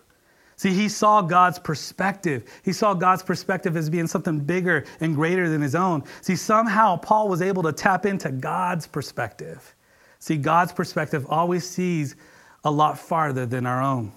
[0.56, 2.44] See, he saw God's perspective.
[2.64, 6.02] He saw God's perspective as being something bigger and greater than his own.
[6.22, 9.74] See, somehow Paul was able to tap into God's perspective.
[10.18, 12.16] See, God's perspective always sees
[12.64, 14.12] a lot farther than our own.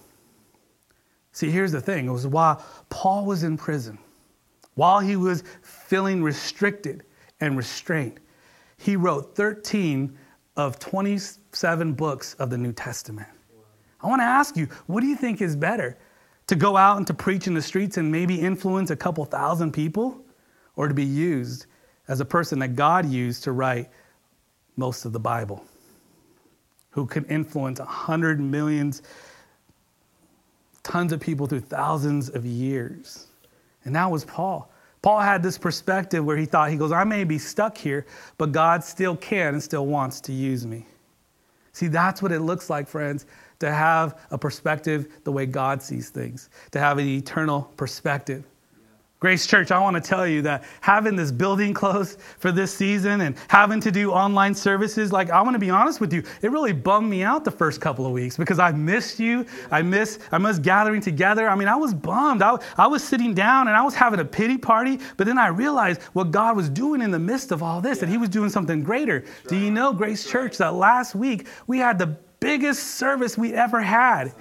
[1.31, 3.97] See, here's the thing it was while Paul was in prison,
[4.75, 7.03] while he was feeling restricted
[7.39, 8.19] and restrained,
[8.77, 10.17] he wrote 13
[10.55, 13.27] of 27 books of the New Testament.
[14.01, 15.97] I want to ask you, what do you think is better?
[16.47, 19.71] To go out and to preach in the streets and maybe influence a couple thousand
[19.71, 20.19] people?
[20.75, 21.65] Or to be used
[22.07, 23.89] as a person that God used to write
[24.77, 25.63] most of the Bible?
[26.91, 29.01] Who could influence a 100 millions
[30.83, 33.27] tons of people through thousands of years.
[33.85, 34.71] And that was Paul.
[35.01, 38.05] Paul had this perspective where he thought, he goes, I may be stuck here,
[38.37, 40.85] but God still can and still wants to use me.
[41.71, 43.25] See, that's what it looks like, friends,
[43.59, 48.43] to have a perspective the way God sees things, to have an eternal perspective.
[49.19, 53.19] Grace Church, I want to tell you that having this building closed for this season
[53.19, 56.51] and having to do online services, like I want to be honest with you, it
[56.51, 59.45] really bummed me out the first couple of weeks because I missed you.
[59.71, 61.49] I miss I miss gathering together.
[61.49, 62.41] I mean, I was bummed.
[62.41, 65.47] I, I was sitting down and I was having a pity party, but then I
[65.47, 68.05] realized what God was doing in the midst of all this, yeah.
[68.05, 69.25] that He was doing something greater.
[69.49, 73.81] Do you know, Grace Church, that last week we had the biggest service we ever
[73.81, 74.33] had?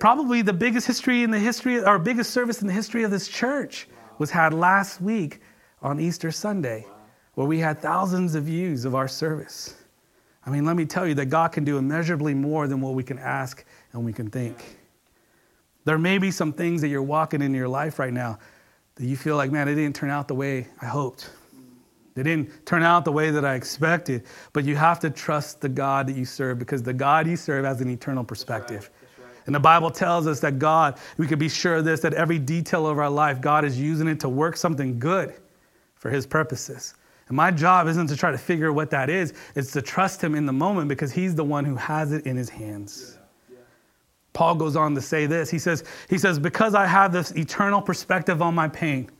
[0.00, 3.28] Probably the biggest history in the history, or biggest service in the history of this
[3.28, 3.86] church
[4.20, 5.40] was had last week
[5.80, 6.86] on Easter Sunday,
[7.34, 9.74] where we had thousands of views of our service.
[10.44, 13.02] I mean, let me tell you that God can do immeasurably more than what we
[13.02, 13.64] can ask
[13.94, 14.78] and we can think.
[15.86, 18.38] There may be some things that you're walking in your life right now
[18.96, 21.30] that you feel like, man, it didn't turn out the way I hoped.
[22.14, 24.24] It didn't turn out the way that I expected.
[24.52, 27.64] But you have to trust the God that you serve because the God you serve
[27.64, 28.90] has an eternal perspective.
[29.46, 32.38] And the Bible tells us that God, we can be sure of this, that every
[32.38, 35.34] detail of our life, God is using it to work something good
[35.94, 36.94] for his purposes.
[37.28, 40.34] And my job isn't to try to figure what that is, it's to trust him
[40.34, 43.18] in the moment because he's the one who has it in his hands.
[44.32, 45.50] Paul goes on to say this.
[45.50, 49.10] He says, he says, Because I have this eternal perspective on my pain,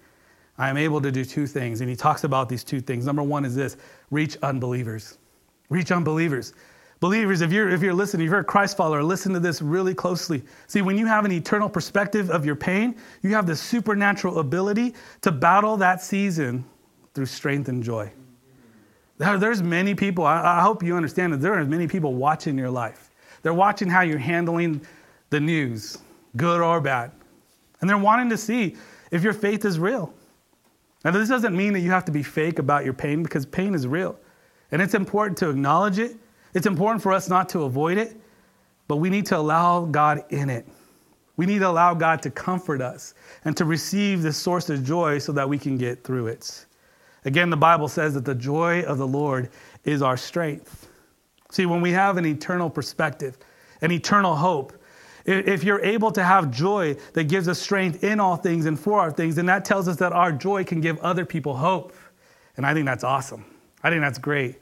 [0.58, 1.80] I am able to do two things.
[1.80, 3.06] And he talks about these two things.
[3.06, 3.76] Number one is this
[4.10, 5.18] reach unbelievers.
[5.68, 6.52] Reach unbelievers.
[7.00, 9.94] Believers, if you're, if you're listening, if you're a Christ follower, listen to this really
[9.94, 10.42] closely.
[10.66, 14.94] See, when you have an eternal perspective of your pain, you have the supernatural ability
[15.22, 16.62] to battle that season
[17.14, 18.12] through strength and joy.
[19.16, 23.10] There's many people, I hope you understand that there are many people watching your life.
[23.42, 24.82] They're watching how you're handling
[25.30, 25.98] the news,
[26.36, 27.12] good or bad.
[27.80, 28.76] And they're wanting to see
[29.10, 30.12] if your faith is real.
[31.02, 33.74] Now, this doesn't mean that you have to be fake about your pain because pain
[33.74, 34.18] is real.
[34.70, 36.14] And it's important to acknowledge it
[36.54, 38.16] it's important for us not to avoid it,
[38.88, 40.66] but we need to allow God in it.
[41.36, 45.18] We need to allow God to comfort us and to receive this source of joy
[45.18, 46.66] so that we can get through it.
[47.24, 49.50] Again, the Bible says that the joy of the Lord
[49.84, 50.88] is our strength.
[51.50, 53.38] See, when we have an eternal perspective,
[53.80, 54.72] an eternal hope,
[55.24, 58.98] if you're able to have joy that gives us strength in all things and for
[58.98, 61.92] our things, then that tells us that our joy can give other people hope.
[62.56, 63.44] And I think that's awesome.
[63.82, 64.56] I think that's great.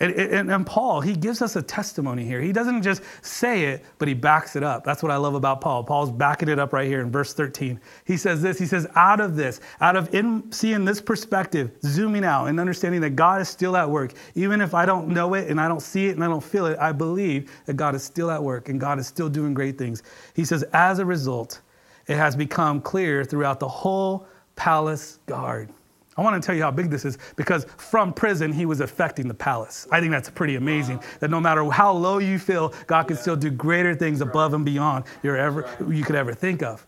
[0.00, 2.40] And, and, and, Paul, he gives us a testimony here.
[2.40, 4.82] He doesn't just say it, but he backs it up.
[4.82, 5.84] That's what I love about Paul.
[5.84, 7.80] Paul's backing it up right here in verse 13.
[8.04, 12.24] He says this He says, out of this, out of in, seeing this perspective, zooming
[12.24, 15.48] out and understanding that God is still at work, even if I don't know it
[15.48, 18.02] and I don't see it and I don't feel it, I believe that God is
[18.02, 20.02] still at work and God is still doing great things.
[20.34, 21.60] He says, as a result,
[22.08, 24.26] it has become clear throughout the whole
[24.56, 25.70] palace guard
[26.16, 29.26] I want to tell you how big this is because from prison, he was affecting
[29.26, 29.86] the palace.
[29.90, 31.04] I think that's pretty amazing wow.
[31.20, 33.22] that no matter how low you feel, God can yeah.
[33.22, 34.28] still do greater things right.
[34.28, 35.94] above and beyond you ever, right.
[35.94, 36.86] you could ever think of.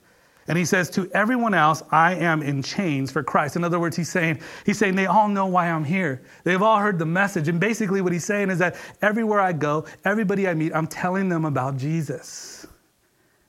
[0.48, 3.56] And he says, To everyone else, I am in chains for Christ.
[3.56, 6.22] In other words, he's saying, he's saying they all know why I'm here.
[6.44, 7.48] They've all heard the message.
[7.48, 11.28] And basically, what he's saying is that everywhere I go, everybody I meet, I'm telling
[11.28, 12.66] them about Jesus.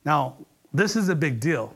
[0.05, 0.38] Now,
[0.73, 1.73] this is a big deal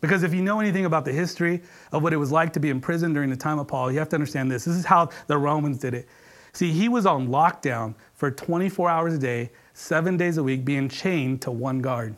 [0.00, 2.70] because if you know anything about the history of what it was like to be
[2.70, 4.64] in prison during the time of Paul, you have to understand this.
[4.64, 6.08] This is how the Romans did it.
[6.52, 10.88] See, he was on lockdown for 24 hours a day, seven days a week, being
[10.88, 12.14] chained to one guard.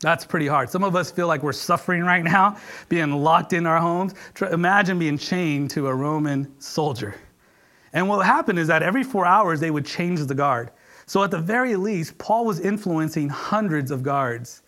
[0.00, 0.68] That's pretty hard.
[0.68, 2.56] Some of us feel like we're suffering right now,
[2.88, 4.14] being locked in our homes.
[4.50, 7.14] Imagine being chained to a Roman soldier.
[7.92, 10.70] And what happened is that every four hours they would change the guard.
[11.06, 14.62] So at the very least, Paul was influencing hundreds of guards.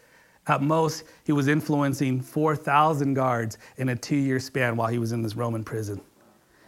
[0.47, 5.13] At most, he was influencing 4,000 guards in a two year span while he was
[5.13, 6.01] in this Roman prison.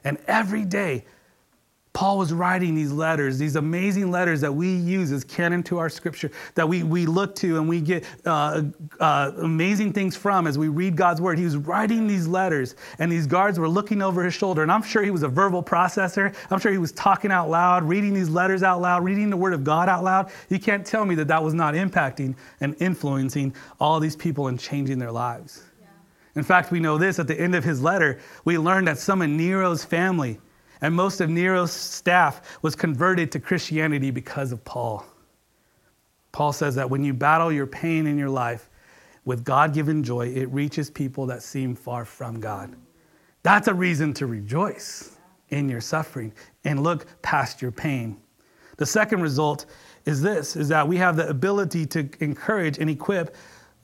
[0.04, 1.04] And every day,
[1.96, 5.88] Paul was writing these letters, these amazing letters that we use as canon to our
[5.88, 8.64] scripture, that we, we look to and we get uh,
[9.00, 11.38] uh, amazing things from as we read God's word.
[11.38, 14.62] He was writing these letters, and these guards were looking over his shoulder.
[14.62, 16.36] And I'm sure he was a verbal processor.
[16.50, 19.54] I'm sure he was talking out loud, reading these letters out loud, reading the word
[19.54, 20.30] of God out loud.
[20.50, 24.60] You can't tell me that that was not impacting and influencing all these people and
[24.60, 25.62] changing their lives.
[25.80, 25.86] Yeah.
[26.34, 29.22] In fact, we know this at the end of his letter, we learned that some
[29.22, 30.38] of Nero's family
[30.80, 35.04] and most of Nero's staff was converted to Christianity because of Paul.
[36.32, 38.68] Paul says that when you battle your pain in your life
[39.24, 42.74] with God given joy, it reaches people that seem far from God.
[43.42, 45.16] That's a reason to rejoice
[45.48, 46.32] in your suffering
[46.64, 48.16] and look past your pain.
[48.76, 49.66] The second result
[50.04, 53.34] is this is that we have the ability to encourage and equip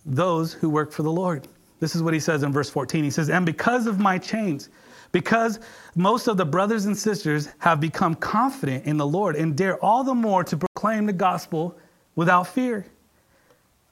[0.04, 1.48] those who work for the Lord.
[1.80, 3.02] This is what he says in verse 14.
[3.02, 4.68] He says, "And because of my chains,
[5.12, 5.60] because
[5.94, 10.02] most of the brothers and sisters have become confident in the Lord and dare all
[10.02, 11.78] the more to proclaim the gospel
[12.16, 12.86] without fear.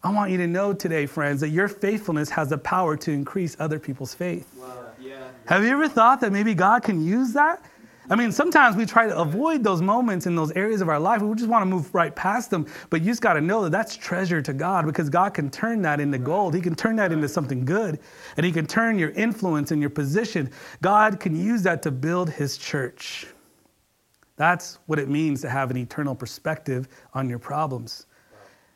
[0.03, 3.55] I want you to know today, friends, that your faithfulness has the power to increase
[3.61, 4.49] other people's faith.
[4.57, 4.87] Wow.
[4.99, 5.29] Yeah.
[5.47, 7.63] Have you ever thought that maybe God can use that
[8.11, 11.23] I mean, sometimes we try to avoid those moments in those areas of our life.
[11.23, 12.67] We just want to move right past them.
[12.91, 15.81] But you just got to know that that's treasure to God because God can turn
[15.83, 16.53] that into gold.
[16.53, 18.01] He can turn that into something good.
[18.37, 20.51] And He can turn your influence and your position.
[20.83, 23.29] God can use that to build His church.
[24.35, 28.07] That's what it means to have an eternal perspective on your problems.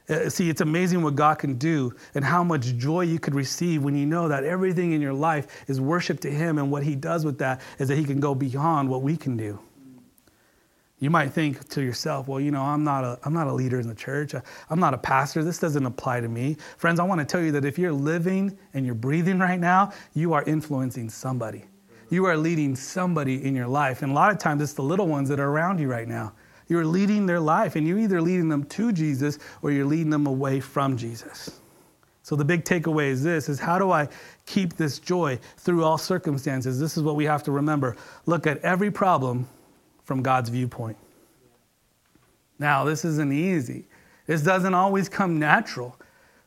[0.09, 3.82] Uh, see, it's amazing what God can do and how much joy you could receive
[3.82, 6.94] when you know that everything in your life is worship to Him, and what He
[6.94, 9.59] does with that is that He can go beyond what we can do.
[11.00, 13.80] You might think to yourself, well, you know, I'm not a, I'm not a leader
[13.80, 14.34] in the church.
[14.70, 15.42] I'm not a pastor.
[15.42, 16.57] This doesn't apply to me.
[16.76, 19.92] Friends, I want to tell you that if you're living and you're breathing right now,
[20.14, 21.64] you are influencing somebody.
[22.11, 24.02] You are leading somebody in your life.
[24.02, 26.32] And a lot of times it's the little ones that are around you right now.
[26.68, 30.26] You're leading their life, and you're either leading them to Jesus or you're leading them
[30.26, 31.60] away from Jesus.
[32.22, 34.08] So the big takeaway is this is how do I
[34.46, 36.80] keep this joy through all circumstances?
[36.80, 37.96] This is what we have to remember.
[38.24, 39.46] Look at every problem
[40.04, 40.96] from God's viewpoint.
[42.58, 43.84] Now, this isn't easy.
[44.26, 45.98] This doesn't always come natural.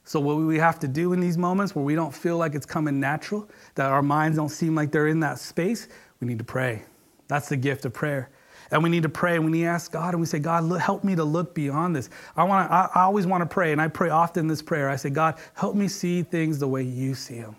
[0.03, 2.65] So, what we have to do in these moments where we don't feel like it's
[2.65, 5.89] coming natural, that our minds don't seem like they're in that space,
[6.21, 6.83] we need to pray.
[7.27, 8.29] That's the gift of prayer.
[8.71, 10.69] And we need to pray and we need to ask God and we say, God,
[10.79, 12.09] help me to look beyond this.
[12.35, 14.89] I, wanna, I, I always want to pray, and I pray often this prayer.
[14.89, 17.55] I say, God, help me see things the way you see them.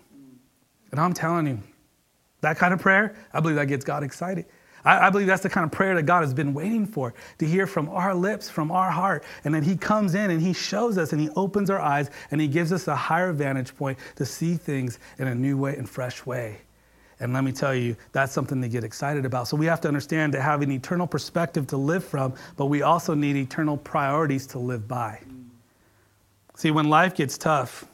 [0.91, 1.59] And I'm telling you,
[2.41, 4.45] that kind of prayer, I believe that gets God excited.
[4.85, 7.45] I, I, believe that's the kind of prayer that God has been waiting for to
[7.45, 9.23] hear from our lips, from our heart.
[9.43, 12.39] And then He comes in and He shows us and He opens our eyes and
[12.39, 15.89] He gives us a higher vantage point to see things in a new way and
[15.89, 16.61] fresh way.
[17.19, 19.47] And let me tell you, that's something to get excited about.
[19.47, 22.81] So we have to understand to have an eternal perspective to live from, but we
[22.81, 25.19] also need eternal priorities to live by.
[26.55, 27.85] See, when life gets tough,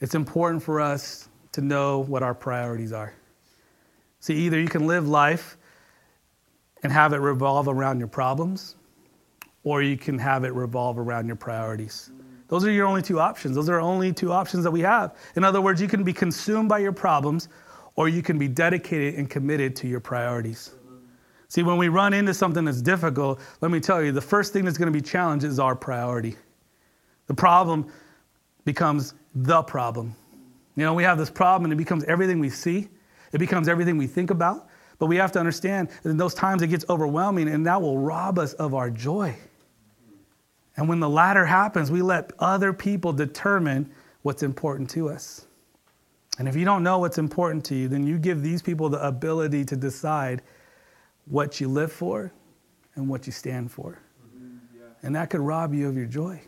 [0.00, 3.14] it's important for us to know what our priorities are.
[4.20, 5.56] See, either you can live life
[6.82, 8.76] and have it revolve around your problems,
[9.64, 12.10] or you can have it revolve around your priorities.
[12.48, 13.56] Those are your only two options.
[13.56, 15.16] Those are only two options that we have.
[15.34, 17.48] In other words, you can be consumed by your problems
[17.96, 20.72] or you can be dedicated and committed to your priorities.
[21.48, 24.64] See, when we run into something that's difficult, let me tell you, the first thing
[24.64, 26.36] that's going to be challenged is our priority.
[27.26, 27.90] The problem
[28.64, 30.14] becomes the problem.
[30.76, 32.88] You know, we have this problem and it becomes everything we see,
[33.32, 34.68] it becomes everything we think about.
[34.98, 37.98] But we have to understand that in those times it gets overwhelming and that will
[37.98, 39.36] rob us of our joy.
[40.76, 43.90] And when the latter happens, we let other people determine
[44.22, 45.46] what's important to us.
[46.38, 49.04] And if you don't know what's important to you, then you give these people the
[49.04, 50.42] ability to decide
[51.24, 52.32] what you live for
[52.94, 53.98] and what you stand for.
[54.26, 54.82] Mm-hmm, yeah.
[55.02, 56.40] And that could rob you of your joy.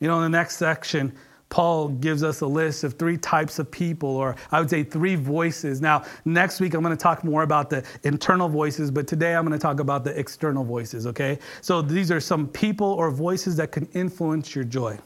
[0.00, 1.14] You know, in the next section,
[1.52, 5.16] Paul gives us a list of three types of people, or I would say three
[5.16, 5.82] voices.
[5.82, 9.46] Now, next week, I'm going to talk more about the internal voices, but today I'm
[9.46, 11.38] going to talk about the external voices, okay?
[11.60, 14.98] So these are some people or voices that can influence your joy.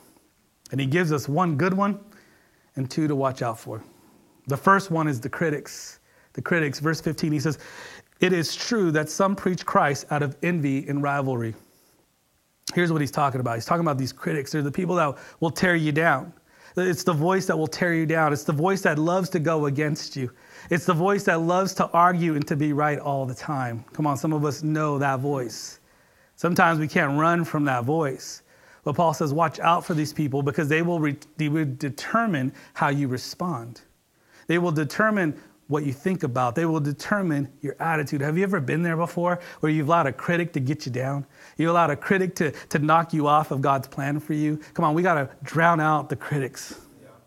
[0.71, 1.99] And he gives us one good one
[2.77, 3.83] and two to watch out for.
[4.47, 5.99] The first one is the critics.
[6.35, 7.59] The critics, verse 15, he says,
[8.21, 11.57] It is true that some preach Christ out of envy and rivalry
[12.75, 13.55] here's what he's talking about.
[13.55, 14.53] He's talking about these critics.
[14.53, 16.33] They're the people that will tear you down.
[16.77, 18.33] It's the voice that will tear you down.
[18.33, 20.31] It's the voice that loves to go against you.
[20.69, 23.85] It's the voice that loves to argue and to be right all the time.
[23.95, 25.81] Come on, some of us know that voice.
[26.35, 28.43] Sometimes we can't run from that voice.
[28.85, 32.53] But Paul says, watch out for these people because they will, re- they will determine
[32.75, 33.81] how you respond.
[34.47, 36.55] They will determine what you think about.
[36.55, 38.21] They will determine your attitude.
[38.21, 41.27] Have you ever been there before where you've allowed a critic to get you down?
[41.57, 44.61] You allowed a critic to, to knock you off of God's plan for you?
[44.75, 46.81] Come on, we got to drown out the critics.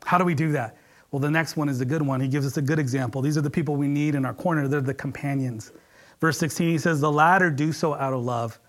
[0.05, 0.77] How do we do that?
[1.11, 2.21] Well, the next one is a good one.
[2.21, 3.21] He gives us a good example.
[3.21, 5.71] These are the people we need in our corner, they're the companions.
[6.21, 8.59] Verse 16, he says, The latter do so out of love,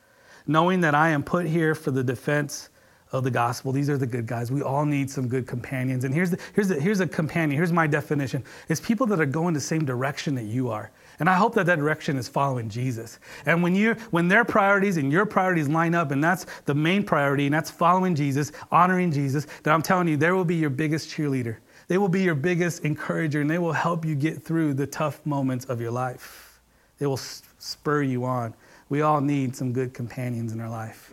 [0.46, 2.70] knowing that I am put here for the defense
[3.12, 3.72] of the gospel.
[3.72, 4.52] These are the good guys.
[4.52, 6.04] We all need some good companions.
[6.04, 7.56] And here's, the, here's, the, here's a companion.
[7.56, 8.44] Here's my definition.
[8.68, 10.90] It's people that are going the same direction that you are.
[11.18, 13.18] And I hope that that direction is following Jesus.
[13.44, 17.04] And when, you when their priorities and your priorities line up, and that's the main
[17.04, 20.70] priority, and that's following Jesus, honoring Jesus, then I'm telling you, there will be your
[20.70, 21.58] biggest cheerleader.
[21.88, 25.24] They will be your biggest encourager, and they will help you get through the tough
[25.26, 26.61] moments of your life.
[26.98, 28.54] They will spur you on.
[28.88, 31.12] We all need some good companions in our life.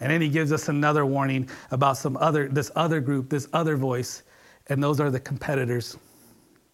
[0.00, 3.76] And then he gives us another warning about some other, this other group, this other
[3.76, 4.22] voice,
[4.68, 5.96] and those are the competitors.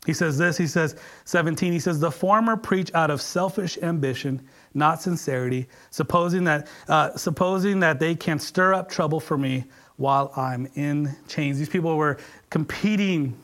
[0.07, 0.97] He says this, he says,
[1.27, 4.43] 17, he says, the former preach out of selfish ambition,
[4.75, 9.64] not sincerity, supposing that, uh, supposing that they can stir up trouble for me
[9.97, 11.59] while I'm in chains.
[11.59, 12.18] These people were
[12.51, 13.37] competing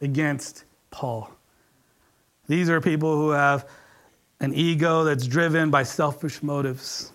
[0.00, 1.30] against Paul.
[2.46, 3.68] These are people who have
[4.40, 7.12] an ego that's driven by selfish motives.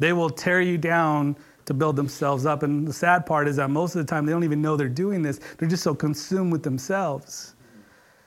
[0.00, 1.36] They will tear you down
[1.66, 2.64] to build themselves up.
[2.64, 4.88] And the sad part is that most of the time they don't even know they're
[4.88, 5.40] doing this.
[5.58, 7.54] They're just so consumed with themselves.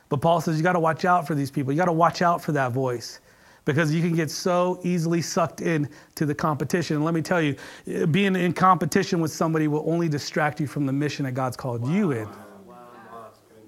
[0.08, 1.74] But Paul says you got to watch out for these people.
[1.74, 3.20] You got to watch out for that voice
[3.66, 6.98] because you can get so easily sucked in to the competition.
[6.98, 7.56] And let me tell you,
[8.12, 11.82] being in competition with somebody will only distract you from the mission that God's called
[11.82, 11.92] wow.
[11.92, 12.30] you in.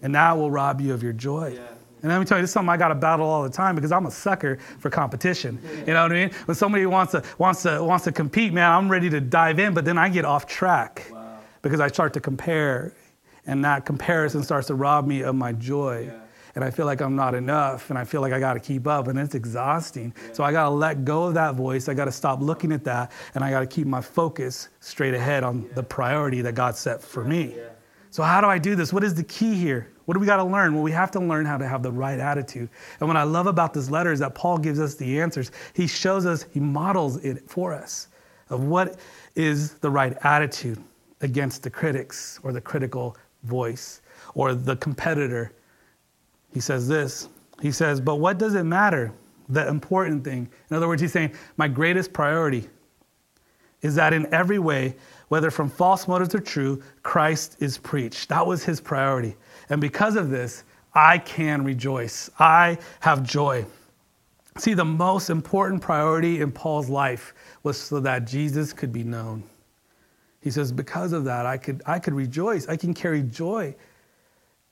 [0.04, 1.54] And that will rob you of your joy.
[1.56, 1.75] Yeah.
[2.06, 3.74] And let me tell you, this is something I got to battle all the time
[3.74, 5.58] because I'm a sucker for competition.
[5.88, 6.32] You know what I mean?
[6.46, 9.74] When somebody wants to wants to wants to compete, man, I'm ready to dive in,
[9.74, 11.40] but then I get off track wow.
[11.64, 12.94] because I start to compare,
[13.48, 16.12] and that comparison starts to rob me of my joy.
[16.12, 16.20] Yeah.
[16.54, 18.86] And I feel like I'm not enough, and I feel like I got to keep
[18.86, 20.14] up, and it's exhausting.
[20.16, 20.34] Yeah.
[20.34, 21.90] So I got to let go of that voice.
[21.90, 25.16] I got to stop looking at that, and I got to keep my focus straight
[25.16, 25.74] ahead on yeah.
[25.74, 27.56] the priority that God set for me.
[28.12, 28.94] So how do I do this?
[28.94, 29.90] What is the key here?
[30.06, 30.74] What do we got to learn?
[30.74, 32.70] Well, we have to learn how to have the right attitude.
[33.00, 35.52] And what I love about this letter is that Paul gives us the answers.
[35.74, 38.08] He shows us, he models it for us
[38.50, 39.00] of what
[39.36, 40.82] is the right attitude
[41.22, 44.02] against the critics or the critical voice
[44.36, 45.52] or the competitor.
[46.54, 47.30] He says this
[47.62, 49.12] He says, But what does it matter?
[49.50, 50.50] The important thing.
[50.70, 52.68] In other words, he's saying, My greatest priority
[53.82, 54.96] is that in every way,
[55.30, 58.30] whether from false motives or true, Christ is preached.
[58.30, 59.36] That was his priority.
[59.70, 60.64] And because of this,
[60.94, 62.30] I can rejoice.
[62.40, 63.66] I have joy.
[64.58, 69.44] See, the most important priority in Paul's life was so that Jesus could be known.
[70.42, 72.68] He says, because of that, I could, I could rejoice.
[72.68, 73.76] I can carry joy.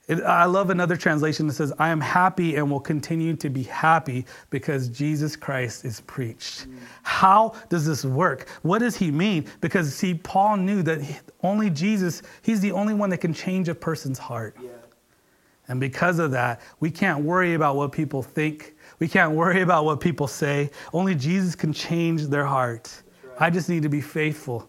[0.06, 3.62] It, I love another translation that says, I am happy and will continue to be
[3.62, 6.68] happy because Jesus Christ is preached.
[6.68, 6.76] Mm.
[7.02, 8.48] How does this work?
[8.62, 9.46] What does he mean?
[9.62, 11.00] Because, see, Paul knew that
[11.42, 14.56] only Jesus, he's the only one that can change a person's heart.
[14.62, 14.70] Yeah.
[15.68, 18.74] And because of that, we can't worry about what people think.
[18.98, 20.70] We can't worry about what people say.
[20.92, 23.02] Only Jesus can change their heart.
[23.22, 23.36] Right.
[23.40, 24.68] I just need to be faithful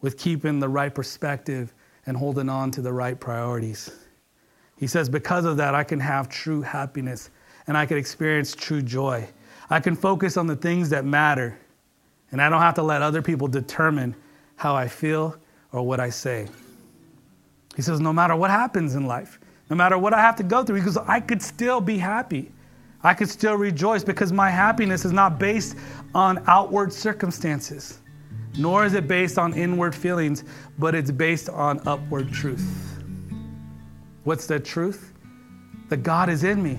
[0.00, 1.74] with keeping the right perspective
[2.06, 3.90] and holding on to the right priorities.
[4.80, 7.28] He says, because of that, I can have true happiness
[7.66, 9.28] and I can experience true joy.
[9.68, 11.58] I can focus on the things that matter,
[12.32, 14.16] and I don't have to let other people determine
[14.56, 15.36] how I feel
[15.72, 16.48] or what I say.
[17.76, 20.64] He says, no matter what happens in life, no matter what I have to go
[20.64, 22.50] through, because I could still be happy.
[23.02, 25.76] I could still rejoice because my happiness is not based
[26.14, 27.98] on outward circumstances,
[28.56, 30.42] nor is it based on inward feelings,
[30.78, 32.89] but it's based on upward truth.
[34.24, 35.12] What's that truth?
[35.88, 36.78] That God is in me,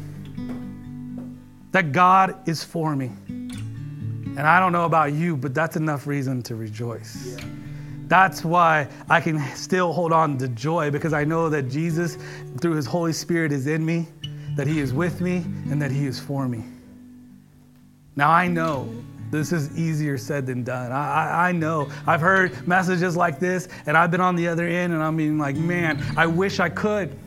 [1.72, 3.12] that God is for me.
[3.28, 7.36] And I don't know about you, but that's enough reason to rejoice.
[7.38, 7.46] Yeah.
[8.08, 12.18] That's why I can still hold on to joy because I know that Jesus,
[12.60, 14.08] through his Holy Spirit, is in me,
[14.56, 15.38] that he is with me,
[15.70, 16.64] and that he is for me.
[18.16, 18.89] Now I know
[19.32, 20.92] this is easier said than done.
[20.92, 21.89] I, I, know.
[22.06, 25.38] I've heard messages like this, and I've been on the other end, and I mean,
[25.38, 27.18] like, man, I wish I could.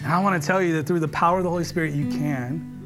[0.00, 2.08] And I want to tell you that through the power of the Holy Spirit, you
[2.08, 2.78] can.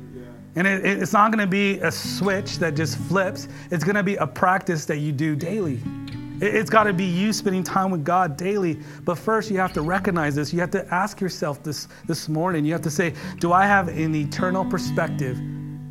[0.55, 4.03] And it, it's not going to be a switch that just flips, it's going to
[4.03, 5.81] be a practice that you do daily.
[6.41, 8.81] It's got to be you spending time with God daily.
[9.05, 10.53] But first, you have to recognize this.
[10.53, 12.65] You have to ask yourself this this morning.
[12.65, 15.39] You have to say, Do I have an eternal perspective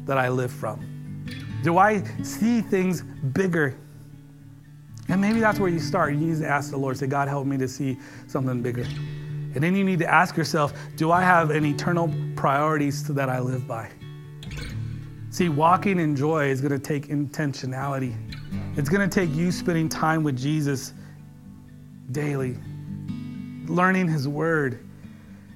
[0.06, 1.24] that I live from?
[1.64, 3.78] Do I see things bigger?
[5.08, 6.14] And maybe that's where you start.
[6.14, 7.98] You need to ask the Lord, say, God, help me to see
[8.28, 8.86] something bigger.
[9.54, 13.39] And then you need to ask yourself, do I have an eternal priorities that I
[13.39, 13.89] live by?
[15.30, 18.16] See, walking in joy is going to take intentionality.
[18.78, 20.93] It's going to take you spending time with Jesus
[22.12, 22.58] daily,
[23.68, 24.86] learning His Word.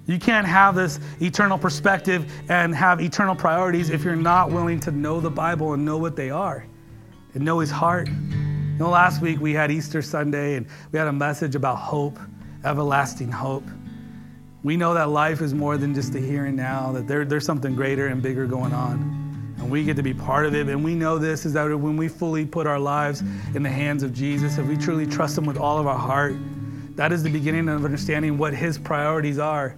[0.06, 4.92] You can't have this eternal perspective and have eternal priorities if you're not willing to
[4.92, 6.66] know the Bible and know what they are
[7.34, 8.08] and know His heart.
[8.08, 12.20] You know, last week we had Easter Sunday and we had a message about hope,
[12.64, 13.64] everlasting hope.
[14.66, 17.46] We know that life is more than just the here and now, that there, there's
[17.46, 19.26] something greater and bigger going on
[19.66, 20.68] and we get to be part of it.
[20.68, 23.22] And we know this is that when we fully put our lives
[23.56, 26.36] in the hands of Jesus, if we truly trust Him with all of our heart,
[26.96, 29.76] that is the beginning of understanding what His priorities are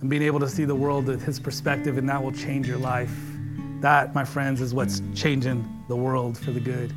[0.00, 2.78] and being able to see the world with His perspective, and that will change your
[2.78, 3.14] life.
[3.80, 6.94] That, my friends, is what's changing the world for the good.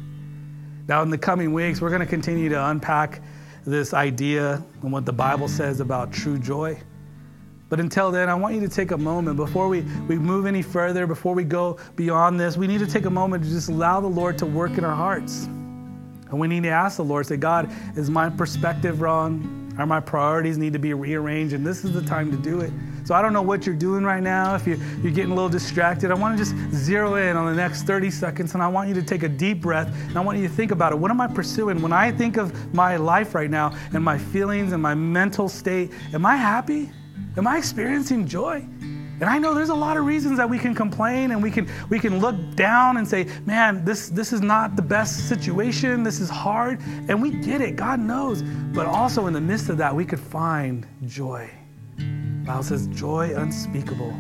[0.88, 3.22] Now, in the coming weeks, we're going to continue to unpack
[3.66, 6.78] this idea and what the Bible says about true joy.
[7.70, 10.64] But until then, I want you to take a moment before we, we move any
[10.64, 12.58] further, before we go beyond this.
[12.58, 14.96] We need to take a moment to just allow the Lord to work in our
[14.96, 15.46] hearts.
[15.46, 19.56] And we need to ask the Lord, say, God, is my perspective wrong?
[19.78, 21.54] Are my priorities need to be rearranged?
[21.54, 22.72] And this is the time to do it.
[23.06, 24.54] So I don't know what you're doing right now.
[24.54, 27.56] If you're, you're getting a little distracted, I want to just zero in on the
[27.56, 30.38] next 30 seconds and I want you to take a deep breath and I want
[30.38, 31.00] you to think about it.
[31.00, 31.82] What am I pursuing?
[31.82, 35.92] When I think of my life right now and my feelings and my mental state,
[36.14, 36.90] am I happy?
[37.38, 38.66] Am I experiencing joy?
[39.22, 41.68] And I know there's a lot of reasons that we can complain and we can
[41.90, 46.04] we can look down and say, "Man, this this is not the best situation.
[46.04, 47.76] This is hard." And we get it.
[47.76, 48.42] God knows.
[48.42, 51.50] But also in the midst of that, we could find joy.
[51.98, 54.16] The Bible says, "Joy unspeakable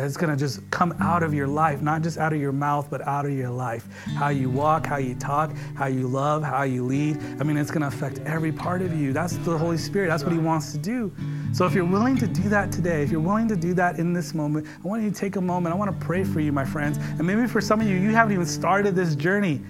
[0.00, 2.88] that's going to just come out of your life, not just out of your mouth,
[2.90, 3.86] but out of your life.
[4.16, 7.18] How you walk, how you talk, how you love, how you lead.
[7.38, 9.12] I mean, it's going to affect every part of you.
[9.12, 10.08] That's the Holy Spirit.
[10.08, 11.12] That's what He wants to do.
[11.52, 14.12] So if you're willing to do that today, if you're willing to do that in
[14.12, 15.74] this moment, I want you to take a moment.
[15.74, 16.98] I want to pray for you, my friends.
[16.98, 19.60] And maybe for some of you, you haven't even started this journey.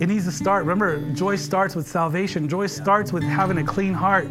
[0.00, 0.64] It needs to start.
[0.64, 4.26] Remember, joy starts with salvation, joy starts with having a clean heart.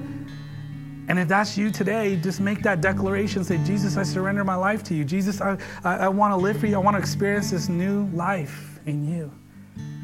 [1.12, 3.44] And if that's you today, just make that declaration.
[3.44, 5.04] Say, Jesus, I surrender my life to you.
[5.04, 6.76] Jesus, I, I, I want to live for you.
[6.76, 9.30] I want to experience this new life in you.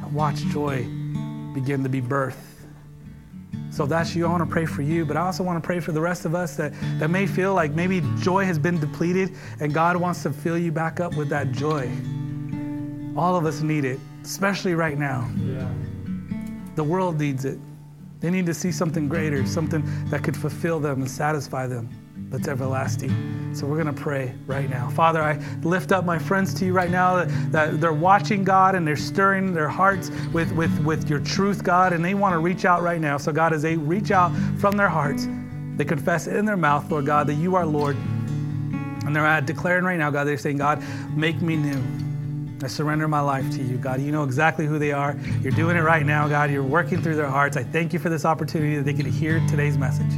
[0.04, 0.84] I watch joy
[1.54, 2.36] begin to be birthed.
[3.72, 5.66] So if that's you, I want to pray for you, but I also want to
[5.66, 8.78] pray for the rest of us that, that may feel like maybe joy has been
[8.78, 11.90] depleted and God wants to fill you back up with that joy.
[13.16, 15.32] All of us need it, especially right now.
[15.40, 15.72] Yeah.
[16.76, 17.60] The world needs it.
[18.20, 21.90] They need to see something greater, something that could fulfill them and satisfy them
[22.30, 23.54] that's everlasting.
[23.54, 24.90] So we're going to pray right now.
[24.90, 28.76] Father, I lift up my friends to you right now that, that, they're watching God
[28.76, 32.40] and they're stirring their hearts with, with, with your truth, God, and they want to
[32.40, 33.18] reach out right now.
[33.18, 35.28] So, God, as they reach out from their hearts,
[35.76, 37.96] they confess in their mouth, Lord God, that you are Lord.
[39.06, 40.84] And they're declaring right now, God, they're saying, God,
[41.16, 41.82] make me new.
[42.64, 44.02] I surrender my life to you, God.
[44.02, 45.16] You know exactly who they are.
[45.42, 46.50] You're doing it right now, God.
[46.50, 47.56] You're working through their hearts.
[47.56, 50.12] I thank you for this opportunity that they can hear today's message.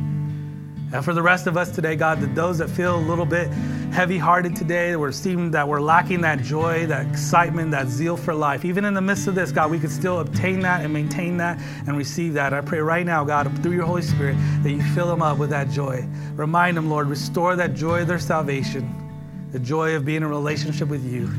[0.92, 3.50] And for the rest of us today, God, that those that feel a little bit
[3.92, 8.16] heavy hearted today, that we're seeing that we're lacking that joy, that excitement, that zeal
[8.16, 10.94] for life, even in the midst of this, God, we could still obtain that and
[10.94, 12.54] maintain that and receive that.
[12.54, 15.50] I pray right now, God, through your Holy Spirit, that you fill them up with
[15.50, 16.08] that joy.
[16.36, 20.88] Remind them, Lord, restore that joy of their salvation, the joy of being in relationship
[20.88, 21.30] with you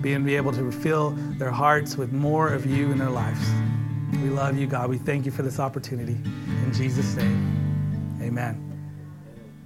[0.00, 3.40] being be able to fill their hearts with more of you in their lives.
[4.22, 4.90] We love you, God.
[4.90, 6.18] We thank you for this opportunity.
[6.64, 8.66] In Jesus' name, amen.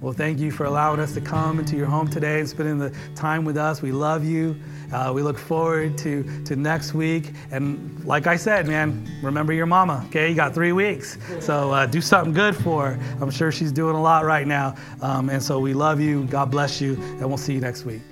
[0.04, 2.94] Well, thank you for allowing us to come into your home today and spending the
[3.14, 3.80] time with us.
[3.80, 4.54] We love you.
[4.92, 7.32] Uh, we look forward to, to next week.
[7.50, 10.28] And like I said, man, remember your mama, okay?
[10.28, 11.16] You got three weeks.
[11.40, 13.16] So uh, do something good for her.
[13.18, 14.74] I'm sure she's doing a lot right now.
[15.00, 16.24] Um, and so we love you.
[16.24, 16.94] God bless you.
[16.94, 18.02] And we'll see you next week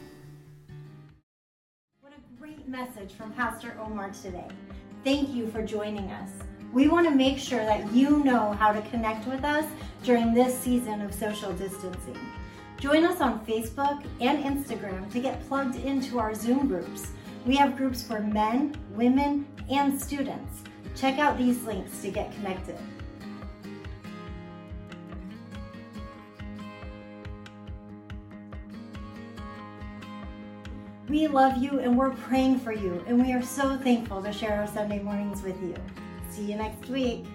[2.72, 4.48] message from Pastor Omar today.
[5.04, 6.30] Thank you for joining us.
[6.72, 9.66] We want to make sure that you know how to connect with us
[10.04, 12.18] during this season of social distancing.
[12.80, 17.10] Join us on Facebook and Instagram to get plugged into our Zoom groups.
[17.44, 20.62] We have groups for men, women, and students.
[20.96, 22.78] Check out these links to get connected.
[31.12, 34.54] We love you and we're praying for you, and we are so thankful to share
[34.54, 35.74] our Sunday mornings with you.
[36.30, 37.26] See you next week.